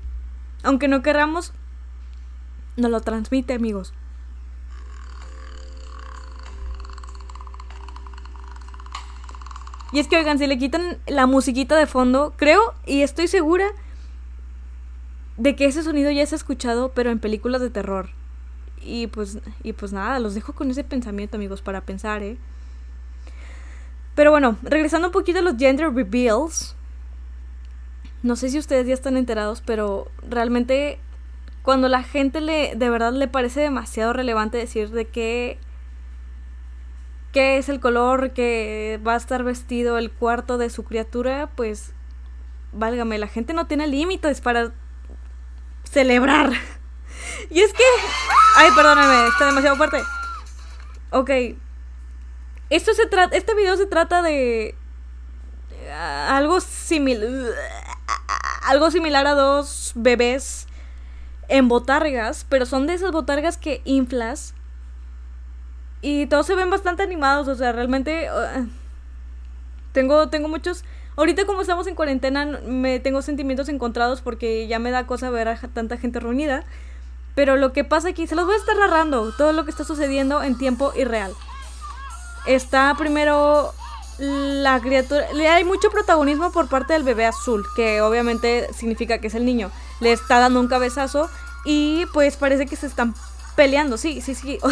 aunque 0.62 0.88
no 0.88 1.02
queramos, 1.02 1.52
nos 2.76 2.90
lo 2.90 3.00
transmite, 3.00 3.54
amigos. 3.54 3.92
Y 9.92 10.00
es 10.00 10.08
que, 10.08 10.16
oigan, 10.16 10.38
si 10.38 10.46
le 10.46 10.58
quitan 10.58 10.98
la 11.06 11.26
musiquita 11.26 11.76
de 11.76 11.86
fondo, 11.86 12.34
creo 12.36 12.74
y 12.86 13.02
estoy 13.02 13.26
segura 13.26 13.66
de 15.38 15.56
que 15.56 15.64
ese 15.64 15.82
sonido 15.82 16.10
ya 16.10 16.26
se 16.26 16.34
ha 16.34 16.36
escuchado, 16.36 16.92
pero 16.92 17.10
en 17.10 17.20
películas 17.20 17.60
de 17.60 17.70
terror. 17.70 18.10
Y 18.82 19.06
pues, 19.06 19.38
y 19.62 19.72
pues 19.72 19.92
nada, 19.92 20.18
los 20.18 20.34
dejo 20.34 20.52
con 20.52 20.70
ese 20.70 20.84
pensamiento, 20.84 21.36
amigos, 21.36 21.62
para 21.62 21.80
pensar, 21.80 22.22
¿eh? 22.22 22.36
Pero 24.14 24.30
bueno, 24.30 24.58
regresando 24.62 25.08
un 25.08 25.12
poquito 25.12 25.38
a 25.38 25.42
los 25.42 25.56
gender 25.56 25.92
reveals. 25.94 26.74
No 28.22 28.34
sé 28.34 28.50
si 28.50 28.58
ustedes 28.58 28.86
ya 28.86 28.94
están 28.94 29.16
enterados, 29.16 29.62
pero 29.64 30.08
realmente 30.28 30.98
cuando 31.62 31.88
la 31.88 32.02
gente 32.02 32.40
le 32.40 32.74
de 32.74 32.90
verdad 32.90 33.12
le 33.12 33.28
parece 33.28 33.60
demasiado 33.60 34.12
relevante 34.12 34.58
decir 34.58 34.90
de 34.90 35.04
qué 35.04 35.58
qué 37.38 37.56
es 37.56 37.68
el 37.68 37.78
color 37.78 38.32
que 38.32 38.98
va 39.06 39.14
a 39.14 39.16
estar 39.16 39.44
vestido 39.44 39.96
el 39.96 40.10
cuarto 40.10 40.58
de 40.58 40.70
su 40.70 40.82
criatura, 40.82 41.48
pues 41.54 41.92
válgame, 42.72 43.16
la 43.16 43.28
gente 43.28 43.54
no 43.54 43.68
tiene 43.68 43.86
límites 43.86 44.40
para 44.40 44.72
celebrar. 45.84 46.50
Y 47.50 47.60
es 47.60 47.72
que 47.72 47.84
ay, 48.56 48.70
perdóname, 48.74 49.28
está 49.28 49.46
demasiado 49.46 49.76
fuerte. 49.76 49.98
Ok. 51.10 51.30
Esto 52.70 52.92
se 52.94 53.06
trata 53.06 53.36
este 53.36 53.54
video 53.54 53.76
se 53.76 53.86
trata 53.86 54.20
de 54.20 54.74
algo 56.28 56.60
similar 56.60 57.54
algo 58.66 58.90
similar 58.90 59.26
a 59.28 59.34
dos 59.34 59.92
bebés 59.94 60.66
en 61.46 61.68
botargas, 61.68 62.44
pero 62.48 62.66
son 62.66 62.88
de 62.88 62.94
esas 62.94 63.12
botargas 63.12 63.56
que 63.56 63.80
inflas 63.84 64.54
y 66.00 66.26
todos 66.26 66.46
se 66.46 66.54
ven 66.54 66.70
bastante 66.70 67.02
animados, 67.02 67.48
o 67.48 67.54
sea, 67.54 67.72
realmente 67.72 68.28
uh, 68.30 68.66
tengo 69.92 70.28
tengo 70.28 70.48
muchos 70.48 70.84
ahorita 71.16 71.46
como 71.46 71.62
estamos 71.62 71.86
en 71.86 71.94
cuarentena 71.94 72.60
me 72.64 73.00
tengo 73.00 73.22
sentimientos 73.22 73.68
encontrados 73.68 74.20
porque 74.20 74.66
ya 74.68 74.78
me 74.78 74.90
da 74.90 75.06
cosa 75.06 75.30
ver 75.30 75.48
a 75.48 75.56
tanta 75.56 75.96
gente 75.96 76.20
reunida, 76.20 76.64
pero 77.34 77.56
lo 77.56 77.72
que 77.72 77.84
pasa 77.84 78.08
aquí 78.08 78.26
se 78.26 78.34
los 78.34 78.46
voy 78.46 78.54
a 78.54 78.58
estar 78.58 78.76
narrando 78.76 79.32
todo 79.32 79.52
lo 79.52 79.64
que 79.64 79.70
está 79.70 79.84
sucediendo 79.84 80.42
en 80.42 80.56
tiempo 80.56 80.92
irreal. 80.96 81.32
Está 82.46 82.94
primero 82.96 83.74
la 84.18 84.80
criatura. 84.80 85.26
Hay 85.54 85.64
mucho 85.64 85.90
protagonismo 85.90 86.50
por 86.50 86.68
parte 86.68 86.92
del 86.92 87.02
bebé 87.02 87.26
azul, 87.26 87.64
que 87.76 88.00
obviamente 88.00 88.68
significa 88.72 89.18
que 89.18 89.28
es 89.28 89.34
el 89.34 89.44
niño. 89.44 89.70
Le 90.00 90.12
está 90.12 90.38
dando 90.38 90.60
un 90.60 90.68
cabezazo 90.68 91.30
y 91.64 92.06
pues 92.12 92.36
parece 92.36 92.66
que 92.66 92.76
se 92.76 92.86
están 92.86 93.14
peleando. 93.56 93.96
Sí, 93.96 94.20
sí, 94.20 94.34
sí. 94.34 94.58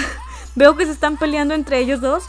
Veo 0.56 0.76
que 0.76 0.86
se 0.86 0.92
están 0.92 1.16
peleando 1.16 1.54
entre 1.54 1.78
ellos 1.78 2.00
dos. 2.00 2.24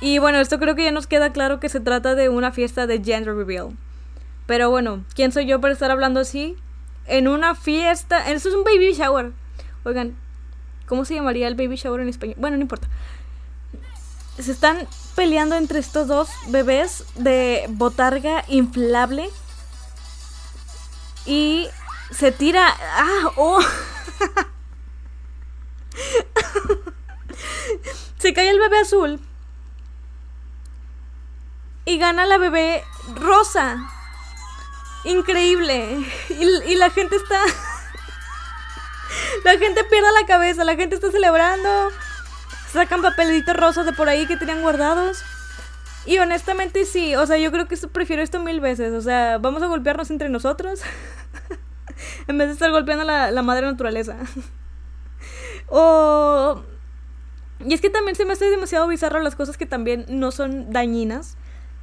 Y 0.00 0.18
bueno, 0.18 0.38
esto 0.38 0.58
creo 0.58 0.74
que 0.74 0.84
ya 0.84 0.92
nos 0.92 1.06
queda 1.06 1.32
claro 1.32 1.60
que 1.60 1.68
se 1.68 1.80
trata 1.80 2.14
de 2.14 2.28
una 2.28 2.52
fiesta 2.52 2.86
de 2.86 3.02
gender 3.02 3.34
reveal. 3.34 3.76
Pero 4.46 4.70
bueno, 4.70 5.04
¿quién 5.14 5.32
soy 5.32 5.46
yo 5.46 5.60
para 5.60 5.74
estar 5.74 5.90
hablando 5.90 6.20
así? 6.20 6.56
En 7.06 7.28
una 7.28 7.54
fiesta. 7.54 8.30
Eso 8.30 8.48
es 8.48 8.54
un 8.54 8.64
baby 8.64 8.94
shower. 8.94 9.32
Oigan, 9.84 10.16
¿cómo 10.86 11.04
se 11.04 11.14
llamaría 11.14 11.48
el 11.48 11.54
baby 11.54 11.76
shower 11.76 12.00
en 12.00 12.08
español? 12.08 12.36
Bueno, 12.38 12.56
no 12.56 12.62
importa 12.62 12.88
se 14.38 14.52
están 14.52 14.86
peleando 15.14 15.56
entre 15.56 15.78
estos 15.78 16.08
dos 16.08 16.28
bebés 16.48 17.04
de 17.14 17.64
botarga 17.70 18.44
inflable. 18.48 19.28
Y 21.24 21.68
se 22.10 22.32
tira. 22.32 22.68
¡Ah! 22.96 23.32
¡Oh! 23.36 23.60
se 28.26 28.34
cae 28.34 28.50
el 28.50 28.58
bebé 28.58 28.80
azul. 28.80 29.20
Y 31.84 31.96
gana 31.96 32.26
la 32.26 32.38
bebé 32.38 32.82
rosa. 33.14 33.88
Increíble. 35.04 36.04
Y, 36.30 36.74
la 36.74 36.90
gente 36.90 37.14
está. 37.14 37.38
la 39.44 39.56
gente 39.58 39.84
pierde 39.84 40.08
la 40.20 40.26
cabeza. 40.26 40.64
La 40.64 40.74
gente 40.74 40.96
está 40.96 41.12
celebrando 41.12 41.92
sacan 42.72 43.00
papelitos 43.00 43.56
rosas 43.56 43.86
de 43.86 43.92
por 43.92 44.08
ahí 44.08 44.26
que 44.26 44.36
tenían 44.36 44.60
guardados. 44.60 45.22
Y 46.04 46.18
honestamente 46.18 46.84
sí, 46.84 47.14
o 47.14 47.26
sea, 47.26 47.38
yo 47.38 47.52
creo 47.52 47.68
que 47.68 47.76
prefiero 47.86 48.22
esto 48.22 48.40
mil 48.40 48.58
veces. 48.58 48.92
O 48.92 49.02
sea, 49.02 49.38
vamos 49.38 49.62
a 49.62 49.66
golpearnos 49.68 50.10
entre 50.10 50.30
nosotros. 50.30 50.80
en 52.26 52.38
vez 52.38 52.48
de 52.48 52.54
estar 52.54 52.72
golpeando 52.72 53.04
la 53.04 53.42
madre 53.42 53.66
naturaleza. 53.66 54.16
o... 55.68 56.64
Y 57.66 57.74
es 57.74 57.80
que 57.80 57.90
también 57.90 58.14
se 58.14 58.24
me 58.24 58.34
hace 58.34 58.48
demasiado 58.48 58.86
bizarro 58.86 59.20
las 59.20 59.34
cosas 59.34 59.56
que 59.56 59.66
también 59.66 60.06
no 60.08 60.30
son 60.30 60.70
dañinas. 60.70 61.36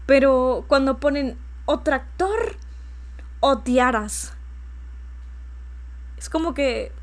Pero 0.06 0.66
cuando 0.68 1.00
ponen 1.00 1.38
o 1.66 1.80
tractor 1.80 2.58
o 3.40 3.60
tiaras. 3.60 4.34
Es 6.18 6.30
como 6.30 6.54
que 6.54 6.94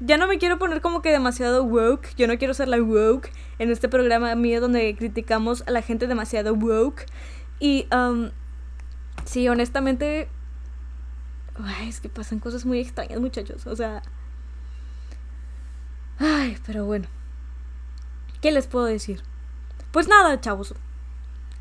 ya 0.00 0.18
no 0.18 0.26
me 0.26 0.38
quiero 0.38 0.58
poner 0.58 0.80
como 0.80 1.02
que 1.02 1.10
demasiado 1.10 1.64
woke. 1.64 2.14
Yo 2.16 2.26
no 2.26 2.36
quiero 2.38 2.54
ser 2.54 2.68
la 2.68 2.82
woke 2.82 3.30
en 3.58 3.70
este 3.70 3.88
programa 3.88 4.34
mío 4.34 4.60
donde 4.60 4.94
criticamos 4.96 5.62
a 5.66 5.70
la 5.70 5.82
gente 5.82 6.08
demasiado 6.08 6.54
woke. 6.54 7.06
Y, 7.60 7.86
um, 7.94 8.30
sí, 9.24 9.48
honestamente, 9.48 10.28
ay, 11.62 11.88
es 11.88 12.00
que 12.00 12.08
pasan 12.08 12.40
cosas 12.40 12.66
muy 12.66 12.80
extrañas, 12.80 13.20
muchachos. 13.20 13.66
O 13.66 13.76
sea, 13.76 14.02
ay, 16.18 16.58
pero 16.66 16.84
bueno. 16.84 17.06
¿Qué 18.46 18.52
les 18.52 18.68
puedo 18.68 18.84
decir? 18.84 19.22
Pues 19.90 20.06
nada, 20.06 20.40
chavos. 20.40 20.72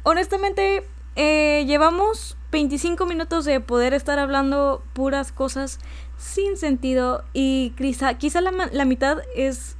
Honestamente, 0.04 0.88
eh, 1.16 1.64
llevamos 1.66 2.38
25 2.52 3.08
minutos 3.08 3.44
de 3.44 3.60
poder 3.60 3.96
estar 3.96 4.20
hablando 4.20 4.84
puras 4.94 5.32
cosas 5.32 5.80
sin 6.20 6.58
sentido 6.58 7.24
y 7.34 7.74
quizá, 7.76 8.14
quizá 8.20 8.40
la, 8.40 8.86
mitad 8.86 9.18
es 9.36 9.78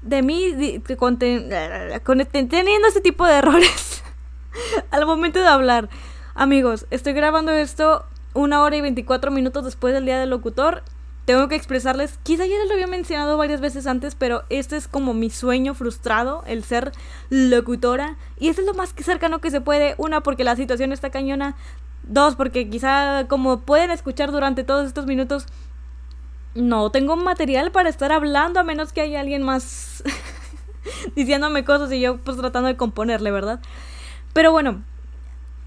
de 0.00 0.22
mí 0.22 0.80
con, 0.96 1.18
teniendo 1.18 2.88
ese 2.88 3.02
tipo 3.02 3.26
de 3.26 3.34
errores 3.34 4.02
al 4.90 5.04
momento 5.04 5.40
de 5.40 5.48
hablar. 5.48 5.90
Amigos, 6.34 6.86
estoy 6.90 7.12
grabando 7.12 7.52
esto 7.52 8.06
una 8.32 8.62
hora 8.62 8.76
y 8.76 8.80
24 8.80 9.30
minutos 9.30 9.66
después 9.66 9.92
del 9.92 10.06
día 10.06 10.18
del 10.18 10.30
locutor. 10.30 10.84
Tengo 11.24 11.48
que 11.48 11.54
expresarles, 11.54 12.18
quizá 12.22 12.44
ya 12.44 12.56
lo 12.66 12.74
había 12.74 12.86
mencionado 12.86 13.38
varias 13.38 13.60
veces 13.62 13.86
antes, 13.86 14.14
pero 14.14 14.44
este 14.50 14.76
es 14.76 14.88
como 14.88 15.14
mi 15.14 15.30
sueño 15.30 15.74
frustrado, 15.74 16.44
el 16.46 16.64
ser 16.64 16.92
locutora. 17.30 18.16
Y 18.38 18.48
eso 18.48 18.60
es 18.60 18.66
lo 18.66 18.74
más 18.74 18.94
cercano 18.96 19.40
que 19.40 19.50
se 19.50 19.62
puede. 19.62 19.94
Una, 19.96 20.22
porque 20.22 20.44
la 20.44 20.54
situación 20.54 20.92
está 20.92 21.10
cañona. 21.10 21.56
Dos, 22.02 22.36
porque 22.36 22.68
quizá 22.68 23.26
como 23.28 23.60
pueden 23.60 23.90
escuchar 23.90 24.32
durante 24.32 24.64
todos 24.64 24.86
estos 24.86 25.06
minutos, 25.06 25.46
no 26.54 26.90
tengo 26.90 27.16
material 27.16 27.72
para 27.72 27.88
estar 27.88 28.12
hablando 28.12 28.60
a 28.60 28.64
menos 28.64 28.92
que 28.92 29.00
haya 29.00 29.20
alguien 29.20 29.42
más 29.42 30.04
diciéndome 31.16 31.64
cosas 31.64 31.90
y 31.92 32.00
yo 32.00 32.18
pues 32.18 32.36
tratando 32.36 32.68
de 32.68 32.76
componerle, 32.76 33.30
¿verdad? 33.30 33.60
Pero 34.34 34.52
bueno, 34.52 34.82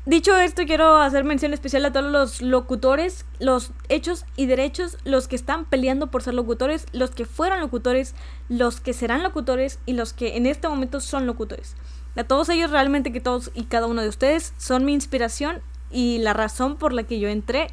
dicho 0.07 0.35
esto, 0.37 0.63
quiero 0.65 0.97
hacer 0.97 1.23
mención 1.23 1.53
especial 1.53 1.85
a 1.85 1.91
todos 1.91 2.11
los 2.11 2.41
locutores, 2.41 3.25
los 3.39 3.71
hechos 3.89 4.25
y 4.35 4.45
derechos, 4.47 4.97
los 5.03 5.27
que 5.27 5.35
están 5.35 5.65
peleando 5.65 6.07
por 6.07 6.23
ser 6.23 6.33
locutores, 6.33 6.85
los 6.93 7.11
que 7.11 7.25
fueron 7.25 7.59
locutores, 7.59 8.15
los 8.49 8.79
que 8.79 8.93
serán 8.93 9.21
locutores 9.21 9.79
y 9.85 9.93
los 9.93 10.13
que 10.13 10.37
en 10.37 10.45
este 10.45 10.67
momento 10.67 11.01
son 11.01 11.27
locutores. 11.27 11.75
A 12.15 12.23
todos 12.23 12.49
ellos 12.49 12.71
realmente 12.71 13.11
que 13.11 13.21
todos 13.21 13.51
y 13.53 13.65
cada 13.65 13.85
uno 13.85 14.01
de 14.01 14.09
ustedes 14.09 14.53
son 14.57 14.85
mi 14.85 14.93
inspiración 14.93 15.61
y 15.91 16.17
la 16.19 16.33
razón 16.33 16.77
por 16.77 16.93
la 16.93 17.03
que 17.03 17.19
yo 17.19 17.29
entré 17.29 17.67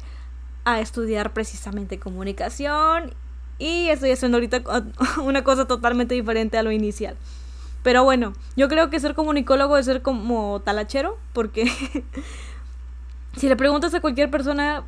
a 0.65 0.79
estudiar 0.79 1.33
precisamente 1.33 1.99
comunicación 1.99 3.13
y 3.57 3.87
estoy 3.87 4.11
haciendo 4.11 4.37
ahorita 4.37 4.61
una 5.23 5.43
cosa 5.43 5.65
totalmente 5.65 6.15
diferente 6.15 6.57
a 6.57 6.63
lo 6.63 6.71
inicial. 6.71 7.15
Pero 7.85 8.03
bueno, 8.03 8.33
yo 8.55 8.67
creo 8.67 8.89
que 8.89 8.99
ser 8.99 9.13
comunicólogo 9.13 9.77
es 9.77 9.85
ser 9.85 10.01
como 10.01 10.59
talachero, 10.61 11.19
porque 11.33 11.71
si 13.37 13.47
le 13.47 13.55
preguntas 13.55 13.93
a 13.93 14.01
cualquier 14.01 14.31
persona, 14.31 14.83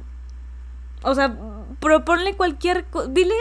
o 1.03 1.13
sea, 1.13 1.37
proponle 1.79 2.35
cualquier, 2.35 2.87
dile 3.09 3.35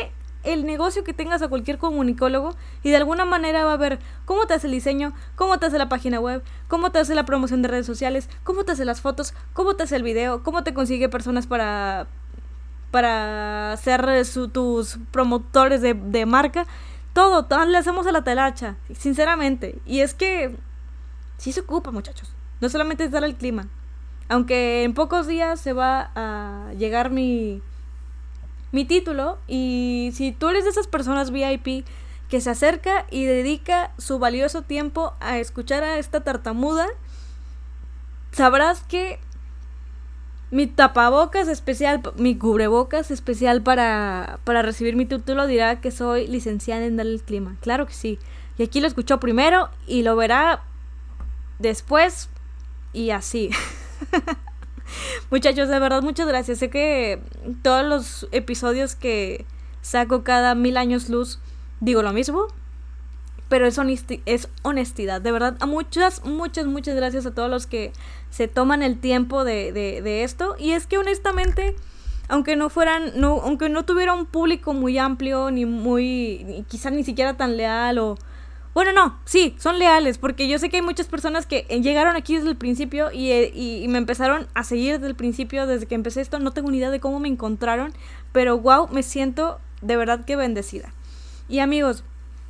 el 0.45 0.67
negocio 0.67 1.05
que 1.05 1.15
tengas 1.15 1.41
a 1.41 1.49
cualquier 1.49 1.79
comunicólogo 1.79 2.55
y 2.83 2.91
de 2.91 2.97
alguna 2.97 3.25
manera 3.25 3.65
va 3.65 3.73
a 3.73 3.79
ver 3.79 3.99
cómo 4.27 4.45
te 4.45 4.53
hace 4.53 4.67
el 4.67 4.75
diseño, 4.75 5.15
cómo 5.37 5.59
te 5.59 5.65
hace 5.65 5.79
la 5.79 5.89
página 5.89 6.21
web, 6.21 6.43
cómo 6.69 6.93
te 6.93 6.99
hace 6.99 7.15
la 7.15 7.25
promoción 7.25 7.63
de 7.63 7.69
redes 7.69 7.87
sociales, 7.87 8.29
cómo 8.45 8.65
te 8.65 8.73
hace 8.73 8.85
las 8.85 9.01
fotos, 9.01 9.33
cómo 9.55 9.75
te 9.75 9.85
hace 9.85 9.97
el 9.97 10.03
video, 10.03 10.43
cómo 10.43 10.65
te 10.65 10.75
consigue 10.75 11.09
personas 11.09 11.47
para 11.47 12.09
para 12.91 13.75
ser 13.79 14.07
tus 14.53 14.99
promotores 15.13 15.81
de 15.81 16.27
marca. 16.27 16.67
Todo, 17.17 17.47
todo 17.47 17.65
le 17.65 17.79
hacemos 17.79 18.07
a 18.07 18.13
la 18.13 18.25
telacha, 18.25 18.77
sinceramente. 18.93 19.79
Y 19.87 20.01
es 20.01 20.13
que 20.13 20.55
sí 21.39 21.51
se 21.51 21.61
ocupa, 21.61 21.91
muchachos. 21.91 22.31
No 22.61 22.69
solamente 22.69 23.05
es 23.05 23.11
dar 23.11 23.25
el 23.25 23.37
clima. 23.37 23.69
Aunque 24.29 24.85
en 24.85 24.93
pocos 24.93 25.27
días 25.27 25.59
se 25.59 25.73
va 25.73 26.11
a 26.15 26.75
llegar 26.75 27.09
mi, 27.09 27.63
mi 28.71 28.85
título 28.85 29.39
y 29.47 30.11
si 30.13 30.31
tú 30.31 30.51
eres 30.51 30.65
de 30.65 30.71
esas 30.71 30.89
personas 30.89 31.31
VIP 31.31 31.87
que 32.29 32.43
se 32.43 32.51
acerca 32.51 33.07
y 33.11 33.25
dedica 33.25 33.95
su 33.97 34.19
valioso 34.19 34.61
tiempo 34.61 35.15
a 35.19 35.39
escuchar 35.39 35.85
a 35.85 35.97
esta 35.97 36.23
tartamuda, 36.23 36.87
sabrás 38.31 38.83
que 38.83 39.21
mi 40.51 40.67
tapabocas 40.67 41.49
especial, 41.49 42.03
mi 42.17 42.37
cubrebocas 42.37 43.11
especial 43.11 43.63
para, 43.63 44.39
para 44.45 44.63
recibir 44.63 44.97
mi 44.97 45.07
título 45.07 45.47
dirá 45.47 45.81
que 45.81 45.91
soy 45.91 46.27
licenciada 46.29 46.85
en 46.85 47.01
el 47.01 47.23
clima. 47.23 47.57
Claro 47.61 47.87
que 47.87 47.95
sí. 47.95 48.19
Y 48.59 48.63
aquí 48.63 48.81
lo 48.81 48.87
escuchó 48.87 49.21
primero 49.21 49.71
y 49.87 50.03
lo 50.03 50.17
verá 50.17 50.63
después 51.59 52.29
y 52.93 53.11
así. 53.11 53.51
Muchachos, 55.31 55.69
de 55.69 55.79
verdad, 55.79 56.03
muchas 56.03 56.29
gracias. 56.29 56.59
Sé 56.59 56.71
que 56.71 57.21
todos 57.63 57.85
los 57.85 58.29
episodios 58.33 58.95
que 58.95 59.45
saco 59.83 60.25
cada 60.25 60.55
mil 60.55 60.77
años 60.77 61.09
luz 61.09 61.41
digo 61.81 62.03
lo 62.03 62.13
mismo. 62.13 62.47
Pero 63.49 63.67
es, 63.67 63.79
es 64.27 64.49
honestidad. 64.63 65.21
De 65.21 65.33
verdad, 65.33 65.57
a 65.61 65.67
muchas, 65.67 66.25
muchas, 66.25 66.67
muchas 66.67 66.97
gracias 66.97 67.27
a 67.27 67.35
todos 67.35 67.49
los 67.49 67.67
que 67.67 67.93
se 68.31 68.49
toman 68.49 68.83
el 68.83 68.99
tiempo 68.99 69.45
de, 69.45 69.73
de, 69.73 70.25
esto. 70.25 70.57
Y 70.59 70.73
es 70.73 70.87
que 70.87 70.99
honestamente, 70.99 71.77
aunque 72.29 72.57
no 72.57 72.69
fueran, 72.69 73.13
no, 73.15 73.41
aunque 73.43 73.69
no 73.69 73.85
tuviera 73.85 74.15
un 74.15 74.27
público 74.27 74.75
muy 74.75 74.99
amplio, 74.99 75.51
ni 75.51 75.65
muy, 75.65 76.65
quizás 76.69 76.93
ni 76.93 77.05
siquiera 77.05 77.37
tan 77.37 77.57
leal 77.57 77.99
o 77.99 78.17
bueno, 78.77 78.93
no, 78.93 79.19
sí, 79.25 79.57
son 79.59 79.79
leales, 79.79 80.19
porque 80.19 80.49
yo 80.49 80.59
sé 80.59 80.69
que 80.69 80.77
hay 80.77 80.83
muchas 80.83 81.07
personas 81.07 81.47
que 81.47 81.65
eh, 81.71 81.81
llegaron 81.81 82.15
aquí 82.15 82.37
desde 82.37 82.51
el 82.51 82.57
principio 82.57 83.09
eh, 83.11 83.51
y, 83.55 83.89
me 83.89 83.97
empezaron 83.97 84.49
a 84.53 84.65
seguir 84.65 84.97
desde 84.97 85.07
el 85.07 85.15
principio, 85.15 85.67
desde 85.67 85.87
que 85.87 85.95
empecé 85.95 86.21
esto. 86.21 86.39
No 86.41 86.51
tengo 86.51 86.71
ni 86.71 86.77
idea 86.77 86.91
de 86.91 87.01
cómo 87.01 87.19
me 87.19 87.29
encontraron, 87.29 87.95
pero 88.33 88.59
wow, 88.59 88.87
me 88.89 89.03
siento 89.03 89.59
de 89.81 89.97
verdad 89.97 90.27
que 90.27 90.37
bendecida. 90.37 90.93
Y 91.49 91.61
amigos, 91.61 92.05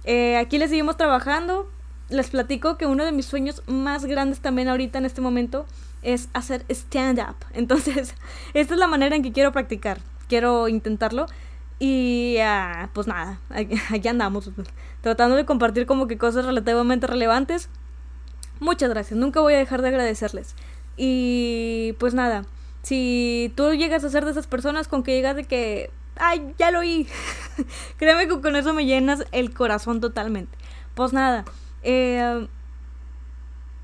eh, 0.07 0.37
aquí 0.37 0.59
les 0.59 0.71
seguimos 0.71 0.97
trabajando. 0.97 1.71
Les 2.09 2.31
platico 2.31 2.79
que 2.79 2.87
uno 2.87 3.05
de 3.05 3.13
mis 3.13 3.27
sueños 3.27 3.63
más 3.67 4.05
grandes 4.05 4.41
también 4.41 4.69
ahorita 4.69 4.99
en 4.99 5.05
este 5.05 5.21
momento 5.21 5.67
es 6.03 6.29
hacer 6.33 6.65
stand-up. 6.69 7.37
Entonces, 7.53 8.15
esta 8.55 8.75
es 8.75 8.81
la 8.81 8.87
manera 8.87 9.17
en 9.17 9.23
que 9.23 9.33
quiero 9.33 9.53
practicar. 9.53 9.99
Quiero 10.29 10.69
intentarlo. 10.69 11.27
Y 11.79 12.39
uh, 12.39 12.89
pues 12.95 13.07
nada, 13.07 13.39
aquí 13.51 14.09
andamos, 14.09 14.51
tratando 15.03 15.37
de 15.37 15.45
compartir 15.45 15.85
como 15.85 16.07
que 16.07 16.17
cosas 16.17 16.47
relativamente 16.47 17.07
relevantes. 17.07 17.69
Muchas 18.61 18.89
gracias, 18.89 19.19
nunca 19.19 19.41
voy 19.41 19.53
a 19.55 19.59
dejar 19.59 19.83
de 19.83 19.89
agradecerles. 19.89 20.55
Y 20.97 21.95
pues 21.99 22.15
nada, 22.15 22.45
si 22.83 23.53
tú 23.55 23.75
llegas 23.75 24.05
a 24.05 24.09
ser 24.09 24.25
de 24.25 24.31
esas 24.31 24.47
personas 24.47 24.89
con 24.89 25.03
que 25.03 25.13
llegas 25.13 25.37
de 25.37 25.45
que, 25.45 25.91
ay, 26.19 26.55
ya 26.59 26.71
lo 26.71 26.81
oí, 26.81 27.09
créeme 27.99 28.29
que 28.29 28.41
con 28.41 28.57
eso 28.57 28.73
me 28.75 28.85
llenas 28.85 29.25
el 29.33 29.53
corazón 29.55 30.01
totalmente. 30.01 30.57
Pues 30.95 31.13
nada, 31.13 31.45
eh, 31.83 32.49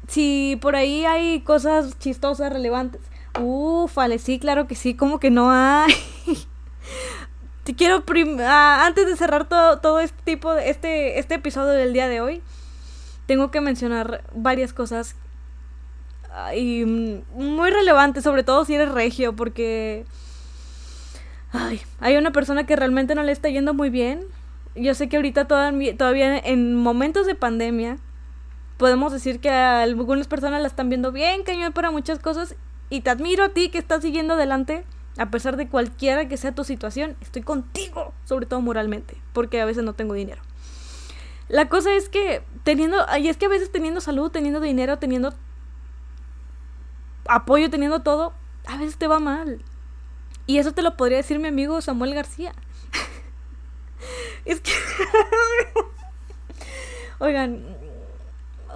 si 0.09 0.59
por 0.61 0.77
ahí 0.77 1.05
hay 1.05 1.41
cosas 1.41 1.99
chistosas, 1.99 2.53
relevantes, 2.53 3.01
ufale, 3.41 4.19
sí, 4.19 4.39
claro 4.39 4.67
que 4.67 4.75
sí, 4.75 4.95
como 4.95 5.21
que 5.21 5.31
no 5.31 5.51
hay. 5.51 5.95
te 7.65 7.75
quiero 7.75 8.03
ah, 8.41 8.85
antes 8.87 9.07
de 9.07 9.17
cerrar 9.17 9.49
todo, 9.49 9.79
todo 9.79 10.01
este 10.01 10.21
tipo 10.25 10.53
de 10.53 10.71
este, 10.71 11.19
este 11.19 11.35
episodio 11.35 11.73
del 11.73 11.93
día 11.93 12.09
de 12.09 12.21
hoy, 12.21 12.43
tengo 13.27 13.51
que 13.51 13.61
mencionar 13.61 14.25
varias 14.35 14.73
cosas 14.73 15.17
y 16.57 16.85
muy 17.35 17.71
relevantes, 17.71 18.25
sobre 18.25 18.43
todo 18.43 18.65
si 18.65 18.75
eres 18.75 18.91
regio, 18.91 19.35
porque 19.37 20.05
ay, 21.53 21.81
hay 22.01 22.17
una 22.17 22.33
persona 22.33 22.65
que 22.65 22.77
realmente 22.77 23.15
no 23.15 23.23
le 23.23 23.33
está 23.33 23.49
yendo 23.49 23.75
muy 23.75 23.91
bien. 23.91 24.25
Yo 24.75 24.95
sé 24.95 25.09
que 25.09 25.17
ahorita 25.17 25.47
todavía, 25.47 25.97
todavía 25.97 26.39
en 26.39 26.75
momentos 26.75 27.27
de 27.27 27.35
pandemia 27.35 27.99
podemos 28.79 29.13
decir 29.13 29.39
que 29.39 29.51
algunas 29.51 30.27
personas 30.27 30.61
la 30.61 30.67
están 30.67 30.89
viendo 30.89 31.13
bien, 31.13 31.45
cañón 31.45 31.73
para 31.73 31.91
muchas 31.91 32.19
cosas 32.19 32.57
y 32.91 33.03
te 33.03 33.11
admiro 33.11 33.45
a 33.45 33.49
ti 33.51 33.69
que 33.69 33.79
estás 33.79 34.03
siguiendo 34.03 34.35
adelante 34.35 34.85
a 35.19 35.31
pesar 35.31 35.57
de 35.57 35.69
cualquiera 35.69 36.29
que 36.29 36.37
sea 36.37 36.55
tu 36.55 36.65
situación, 36.65 37.17
estoy 37.21 37.43
contigo, 37.43 38.15
sobre 38.25 38.47
todo 38.47 38.61
moralmente, 38.61 39.17
porque 39.33 39.61
a 39.61 39.65
veces 39.65 39.85
no 39.85 39.93
tengo 39.93 40.15
dinero. 40.15 40.43
La 41.49 41.69
cosa 41.69 41.95
es 41.95 42.09
que 42.09 42.43
teniendo, 42.65 42.97
y 43.21 43.29
es 43.29 43.37
que 43.37 43.47
a 43.47 43.51
veces 43.51 43.71
teniendo 43.71 44.01
salud, 44.01 44.31
teniendo 44.31 44.61
dinero, 44.61 44.99
teniendo 44.99 45.35
apoyo, 47.27 47.69
teniendo 47.69 48.01
todo, 48.01 48.33
a 48.67 48.79
veces 48.79 48.97
te 48.97 49.07
va 49.07 49.19
mal. 49.19 49.63
Y 50.47 50.59
eso 50.59 50.73
te 50.73 50.83
lo 50.83 50.97
podría 50.97 51.19
decir 51.19 51.39
mi 51.39 51.49
amigo 51.49 51.81
Samuel 51.81 52.15
García. 52.15 52.53
es 54.45 54.61
que... 54.61 54.73
Oigan, 57.19 57.65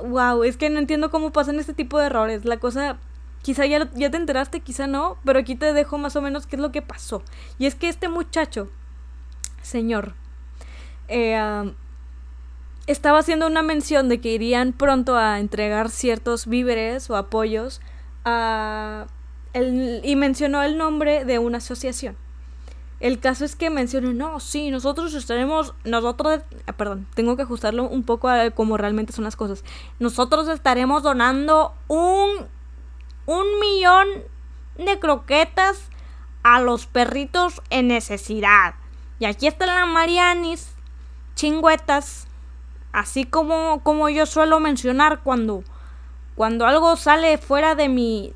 wow, 0.05 0.45
es 0.45 0.57
que 0.57 0.71
no 0.71 0.79
entiendo 0.79 1.11
cómo 1.11 1.33
pasan 1.33 1.59
este 1.59 1.75
tipo 1.75 1.99
de 1.99 2.07
errores. 2.07 2.45
La 2.45 2.59
cosa 2.59 2.99
Quizá 3.47 3.65
ya, 3.65 3.89
ya 3.95 4.11
te 4.11 4.17
enteraste, 4.17 4.59
quizá 4.59 4.89
no, 4.89 5.19
pero 5.25 5.39
aquí 5.39 5.55
te 5.55 5.73
dejo 5.73 5.99
más 5.99 6.17
o 6.17 6.21
menos 6.21 6.49
qué 6.49 6.57
es 6.57 6.63
lo 6.63 6.73
que 6.73 6.83
pasó. 6.83 7.23
Y 7.61 7.67
es 7.67 7.77
que 7.77 7.89
este 7.89 8.09
muchacho 8.09 8.69
señor 9.63 10.15
eh, 11.07 11.73
estaba 12.89 13.21
haciendo 13.21 13.47
una 13.47 13.63
mención 13.63 14.09
de 14.09 14.21
que 14.21 14.33
irían 14.33 14.73
pronto 14.73 15.17
a 15.17 15.39
entregar 15.39 15.91
ciertos 15.91 16.49
víveres 16.49 17.09
o 17.09 17.15
apoyos 17.15 17.81
a 18.25 19.07
y 19.63 20.17
mencionó 20.17 20.63
el 20.63 20.77
nombre 20.79 21.25
de 21.25 21.39
una 21.39 21.59
asociación. 21.59 22.17
El 22.99 23.21
caso 23.21 23.45
es 23.45 23.57
que 23.57 23.69
mencionó, 23.69 24.13
no, 24.15 24.41
sí, 24.41 24.71
nosotros 24.71 25.13
estaremos, 25.13 25.75
nosotros, 25.85 26.41
ah, 26.67 26.73
perdón, 26.73 27.07
tengo 27.15 27.37
que 27.37 27.43
ajustarlo 27.43 27.87
un 27.89 28.05
poco 28.05 28.29
a 28.29 28.51
cómo 28.51 28.79
realmente 28.79 29.13
son 29.13 29.25
las 29.25 29.37
cosas. 29.37 29.65
Nosotros 29.99 30.49
estaremos 30.49 31.03
donando 31.03 31.75
un, 31.89 32.47
un 33.27 33.61
millón 33.61 34.09
de 34.79 34.99
croquetas 34.99 35.91
a 36.43 36.61
los 36.61 36.87
perritos 36.87 37.61
en 37.69 37.89
necesidad. 37.89 38.77
Y 39.19 39.27
aquí 39.27 39.47
está 39.47 39.67
la 39.67 39.85
Marianis, 39.85 40.75
chingüetas, 41.35 42.29
así 42.93 43.25
como, 43.25 43.83
como 43.83 44.09
yo 44.09 44.25
suelo 44.25 44.59
mencionar 44.59 45.21
cuando, 45.23 45.65
cuando 46.35 46.65
algo 46.67 46.97
sale 46.97 47.37
fuera 47.37 47.75
de 47.75 47.91
mi, 47.91 48.33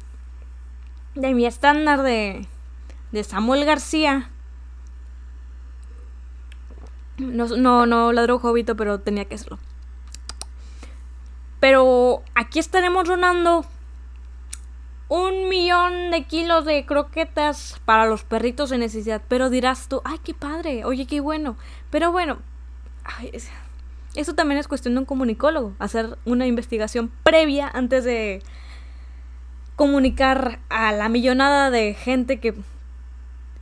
de 1.15 1.35
mi 1.35 1.47
estándar 1.47 2.03
de, 2.03 2.47
de 3.13 3.25
Samuel 3.25 3.65
García. 3.65 4.31
No, 7.19 7.47
no, 7.49 7.87
no 7.87 8.13
ladró 8.13 8.39
Jovito, 8.39 8.77
pero 8.77 9.01
tenía 9.01 9.27
que 9.27 9.35
hacerlo. 9.35 9.59
Pero 11.61 12.23
aquí 12.35 12.59
estaremos 12.59 13.07
donando 13.07 13.67
un 15.09 15.49
millón 15.49 16.11
de 16.13 16.25
kilos 16.25 16.65
de 16.65 16.87
croquetas 16.87 17.81
para 17.85 18.07
los 18.07 18.25
perritos 18.25 18.73
en 18.73 18.81
necesidad. 18.81 19.21
Pero 19.29 19.51
dirás 19.51 19.89
tú, 19.89 20.01
ay, 20.05 20.19
qué 20.25 20.33
padre, 20.33 20.85
oye, 20.85 21.07
qué 21.07 21.21
bueno. 21.21 21.57
Pero 21.91 22.13
bueno, 22.13 22.39
eso 24.15 24.35
también 24.35 24.59
es 24.59 24.69
cuestión 24.69 24.95
de 24.95 25.01
un 25.01 25.07
comunicólogo, 25.07 25.75
hacer 25.79 26.17
una 26.25 26.47
investigación 26.47 27.11
previa 27.23 27.69
antes 27.69 28.05
de 28.05 28.43
comunicar 29.81 30.59
a 30.69 30.93
la 30.93 31.09
millonada 31.09 31.71
de 31.71 31.95
gente 31.95 32.39
que 32.39 32.53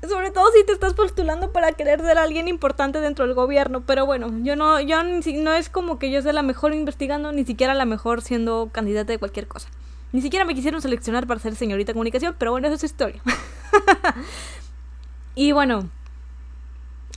sobre 0.08 0.32
todo 0.32 0.50
si 0.50 0.66
te 0.66 0.72
estás 0.72 0.94
postulando 0.94 1.52
para 1.52 1.70
querer 1.70 2.00
ser 2.00 2.18
alguien 2.18 2.48
importante 2.48 3.00
dentro 3.00 3.24
del 3.24 3.36
gobierno, 3.36 3.84
pero 3.86 4.04
bueno, 4.04 4.28
yo 4.42 4.56
no 4.56 4.80
yo 4.80 5.00
no 5.04 5.52
es 5.52 5.68
como 5.68 6.00
que 6.00 6.10
yo 6.10 6.20
sea 6.20 6.32
la 6.32 6.42
mejor 6.42 6.74
investigando, 6.74 7.30
ni 7.30 7.44
siquiera 7.44 7.72
la 7.72 7.84
mejor 7.84 8.20
siendo 8.20 8.68
candidata 8.72 9.12
de 9.12 9.20
cualquier 9.20 9.46
cosa. 9.46 9.68
Ni 10.10 10.20
siquiera 10.20 10.44
me 10.44 10.56
quisieron 10.56 10.82
seleccionar 10.82 11.28
para 11.28 11.38
ser 11.38 11.54
señorita 11.54 11.92
comunicación, 11.92 12.34
pero 12.36 12.50
bueno, 12.50 12.66
esa 12.66 12.74
es 12.74 12.82
historia. 12.82 13.22
y 15.36 15.52
bueno, 15.52 15.88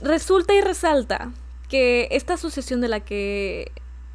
resulta 0.00 0.54
y 0.54 0.60
resalta 0.60 1.32
que 1.68 2.06
esta 2.12 2.34
asociación 2.34 2.80
de 2.80 2.86
la 2.86 3.00
que 3.00 3.72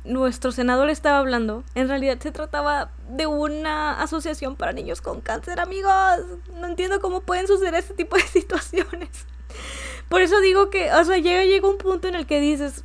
nuestro 0.08 0.52
senador 0.52 0.89
estaba 0.89 1.20
hablando, 1.20 1.63
en 1.76 1.88
realidad 1.88 2.17
se 2.20 2.32
trataba 2.32 2.91
de 3.10 3.28
una 3.28 4.02
asociación 4.02 4.56
para 4.56 4.74
niños 4.74 5.02
con 5.02 5.22
cáncer, 5.22 5.60
amigos. 5.60 5.91
No 6.56 6.67
entiendo 6.67 7.00
cómo 7.00 7.22
pueden 7.22 7.48
suceder 7.48 7.76
este 7.76 7.93
tipo 7.93 8.15
de 8.15 8.24
situaciones. 8.28 9.28
Por 10.10 10.22
eso 10.22 10.39
digo 10.39 10.70
que, 10.70 10.91
o 10.93 11.04
sea, 11.04 11.17
llega, 11.17 11.43
llega 11.43 11.67
un 11.67 11.78
punto 11.78 12.08
en 12.08 12.15
el 12.15 12.26
que 12.26 12.39
dices, 12.39 12.84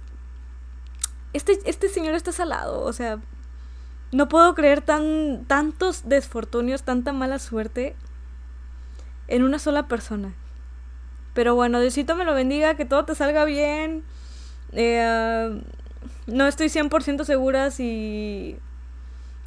este, 1.32 1.58
este 1.64 1.88
señor 1.88 2.14
está 2.14 2.32
salado, 2.32 2.80
o 2.82 2.92
sea, 2.92 3.20
no 4.10 4.28
puedo 4.28 4.54
creer 4.54 4.82
tan, 4.82 5.44
tantos 5.46 6.08
desfortunios, 6.08 6.82
tanta 6.82 7.12
mala 7.12 7.38
suerte 7.38 7.96
en 9.28 9.42
una 9.42 9.58
sola 9.58 9.88
persona. 9.88 10.34
Pero 11.32 11.54
bueno, 11.54 11.80
Diosito 11.80 12.14
me 12.14 12.26
lo 12.26 12.34
bendiga, 12.34 12.74
que 12.74 12.84
todo 12.84 13.06
te 13.06 13.14
salga 13.14 13.44
bien. 13.46 14.04
Eh, 14.72 15.62
no 16.26 16.46
estoy 16.46 16.68
100% 16.68 17.24
segura 17.24 17.70
si... 17.70 18.56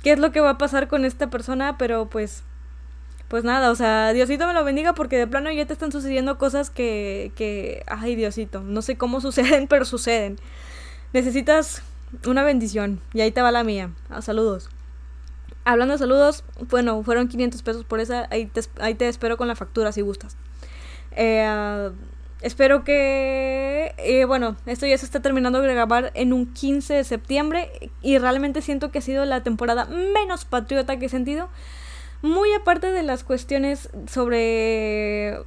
qué 0.03 0.11
es 0.11 0.19
lo 0.19 0.31
que 0.31 0.41
va 0.41 0.51
a 0.51 0.57
pasar 0.57 0.87
con 0.87 1.05
esta 1.05 1.29
persona, 1.29 1.77
pero 1.77 2.09
pues... 2.09 2.43
Pues 3.27 3.43
nada, 3.43 3.71
o 3.71 3.75
sea, 3.75 4.13
Diosito 4.13 4.45
me 4.45 4.53
lo 4.53 4.63
bendiga 4.63 4.93
porque 4.93 5.17
de 5.17 5.25
plano 5.25 5.51
ya 5.51 5.65
te 5.65 5.73
están 5.73 5.91
sucediendo 5.91 6.37
cosas 6.37 6.69
que... 6.69 7.31
que... 7.35 7.83
Ay, 7.87 8.15
Diosito, 8.15 8.61
no 8.61 8.81
sé 8.81 8.97
cómo 8.97 9.21
suceden, 9.21 9.67
pero 9.67 9.85
suceden. 9.85 10.37
Necesitas 11.13 11.81
una 12.27 12.43
bendición 12.43 13.01
y 13.13 13.21
ahí 13.21 13.31
te 13.31 13.41
va 13.41 13.51
la 13.51 13.63
mía. 13.63 13.91
Ah, 14.09 14.21
saludos. 14.21 14.69
Hablando 15.63 15.93
de 15.93 15.97
saludos, 15.97 16.43
bueno, 16.69 17.01
fueron 17.03 17.27
500 17.27 17.63
pesos 17.63 17.83
por 17.85 17.99
esa. 17.99 18.27
Ahí 18.29 18.45
te, 18.45 18.61
ahí 18.79 18.93
te 18.93 19.07
espero 19.07 19.35
con 19.37 19.47
la 19.47 19.55
factura 19.55 19.91
si 19.91 20.01
gustas. 20.01 20.37
Eh, 21.11 21.89
Espero 22.45 22.83
que, 22.83 23.95
eh, 23.97 24.25
bueno, 24.25 24.55
esto 24.67 24.85
ya 24.85 24.95
se 24.99 25.05
está 25.05 25.19
terminando 25.19 25.61
de 25.61 25.73
grabar 25.73 26.11
en 26.13 26.31
un 26.31 26.53
15 26.53 26.93
de 26.93 27.03
septiembre 27.03 27.89
y 28.03 28.19
realmente 28.19 28.61
siento 28.61 28.91
que 28.91 28.99
ha 28.99 29.01
sido 29.01 29.25
la 29.25 29.41
temporada 29.41 29.85
menos 29.85 30.45
patriota 30.45 30.99
que 30.99 31.07
he 31.07 31.09
sentido. 31.09 31.49
Muy 32.21 32.53
aparte 32.53 32.91
de 32.91 33.01
las 33.01 33.23
cuestiones 33.23 33.89
sobre 34.07 35.39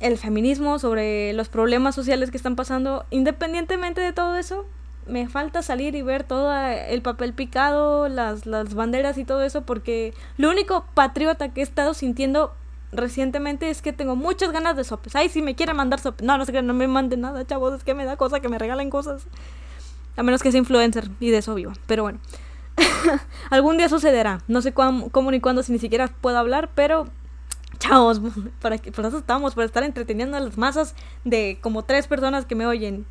el 0.00 0.18
feminismo, 0.18 0.78
sobre 0.78 1.32
los 1.32 1.48
problemas 1.48 1.94
sociales 1.94 2.30
que 2.30 2.36
están 2.36 2.54
pasando, 2.54 3.06
independientemente 3.08 4.02
de 4.02 4.12
todo 4.12 4.36
eso, 4.36 4.66
me 5.06 5.26
falta 5.26 5.62
salir 5.62 5.94
y 5.94 6.02
ver 6.02 6.22
todo 6.22 6.54
el 6.54 7.00
papel 7.00 7.32
picado, 7.32 8.10
las, 8.10 8.44
las 8.44 8.74
banderas 8.74 9.16
y 9.16 9.24
todo 9.24 9.40
eso, 9.40 9.62
porque 9.62 10.12
lo 10.36 10.50
único 10.50 10.84
patriota 10.92 11.48
que 11.48 11.60
he 11.60 11.64
estado 11.64 11.94
sintiendo 11.94 12.52
recientemente 12.92 13.70
es 13.70 13.82
que 13.82 13.92
tengo 13.92 14.16
muchas 14.16 14.52
ganas 14.52 14.76
de 14.76 14.84
sopes. 14.84 15.14
Ay, 15.16 15.28
si 15.28 15.42
me 15.42 15.54
quieren 15.54 15.76
mandar 15.76 16.00
sopes. 16.00 16.26
No, 16.26 16.38
no 16.38 16.44
sé 16.44 16.62
no 16.62 16.74
me 16.74 16.88
manden 16.88 17.20
nada, 17.20 17.46
chavos. 17.46 17.74
Es 17.74 17.84
que 17.84 17.94
me 17.94 18.04
da 18.04 18.16
cosa 18.16 18.40
que 18.40 18.48
me 18.48 18.58
regalen 18.58 18.90
cosas. 18.90 19.26
A 20.16 20.22
menos 20.22 20.42
que 20.42 20.50
sea 20.50 20.58
influencer 20.58 21.10
y 21.20 21.30
de 21.30 21.38
eso 21.38 21.54
vivo. 21.54 21.72
Pero 21.86 22.02
bueno. 22.02 22.18
Algún 23.50 23.76
día 23.76 23.88
sucederá. 23.88 24.40
No 24.48 24.62
sé 24.62 24.72
cómo, 24.72 25.30
ni 25.30 25.40
cuándo, 25.40 25.62
si 25.62 25.72
ni 25.72 25.78
siquiera 25.78 26.08
puedo 26.08 26.38
hablar, 26.38 26.70
pero. 26.74 27.06
Chavos, 27.78 28.20
para 28.60 28.78
que, 28.78 28.90
por 28.90 29.04
eso 29.04 29.18
estamos, 29.18 29.54
para 29.54 29.66
estar 29.66 29.82
entreteniendo 29.82 30.36
a 30.36 30.40
las 30.40 30.58
masas 30.58 30.94
de 31.24 31.58
como 31.60 31.84
tres 31.84 32.06
personas 32.06 32.46
que 32.46 32.54
me 32.54 32.66
oyen. 32.66 33.06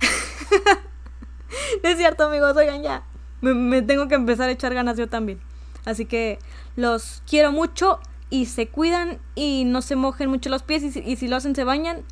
es 1.82 1.96
cierto, 1.96 2.24
amigos, 2.24 2.56
oigan 2.56 2.82
ya. 2.82 3.04
me 3.40 3.82
tengo 3.82 4.08
que 4.08 4.14
empezar 4.16 4.48
a 4.48 4.52
echar 4.52 4.74
ganas 4.74 4.96
yo 4.96 5.08
también. 5.08 5.40
Así 5.84 6.06
que 6.06 6.38
los 6.76 7.22
quiero 7.26 7.52
mucho 7.52 8.00
y 8.32 8.46
se 8.46 8.66
cuidan 8.66 9.18
y 9.34 9.64
no 9.66 9.82
se 9.82 9.94
mojen 9.94 10.30
mucho 10.30 10.48
los 10.48 10.62
pies 10.62 10.82
y 10.82 11.16
si, 11.16 11.28
lo 11.28 11.36
hacen 11.36 11.54
se 11.54 11.64
bañan 11.64 12.02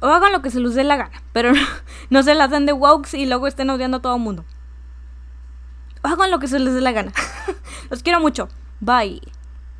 o 0.00 0.08
hagan 0.08 0.32
lo 0.32 0.42
que 0.42 0.50
se 0.50 0.58
les 0.58 0.74
dé 0.74 0.82
la 0.82 0.96
gana, 0.96 1.22
pero 1.32 1.52
no, 2.10 2.22
se 2.24 2.34
las 2.34 2.50
den 2.50 2.66
de 2.66 2.72
wokes 2.72 3.16
y 3.16 3.26
luego 3.26 3.46
estén 3.46 3.70
odiando 3.70 3.98
a 3.98 4.02
todo 4.02 4.16
el 4.16 4.22
mundo. 4.22 4.44
Hagan 6.02 6.32
lo 6.32 6.40
que 6.40 6.48
se 6.48 6.58
les 6.58 6.74
dé 6.74 6.80
la 6.80 6.90
gana. 6.90 7.12
los 7.90 8.02
quiero 8.02 8.18
mucho. 8.18 8.48
Bye. 8.80 9.22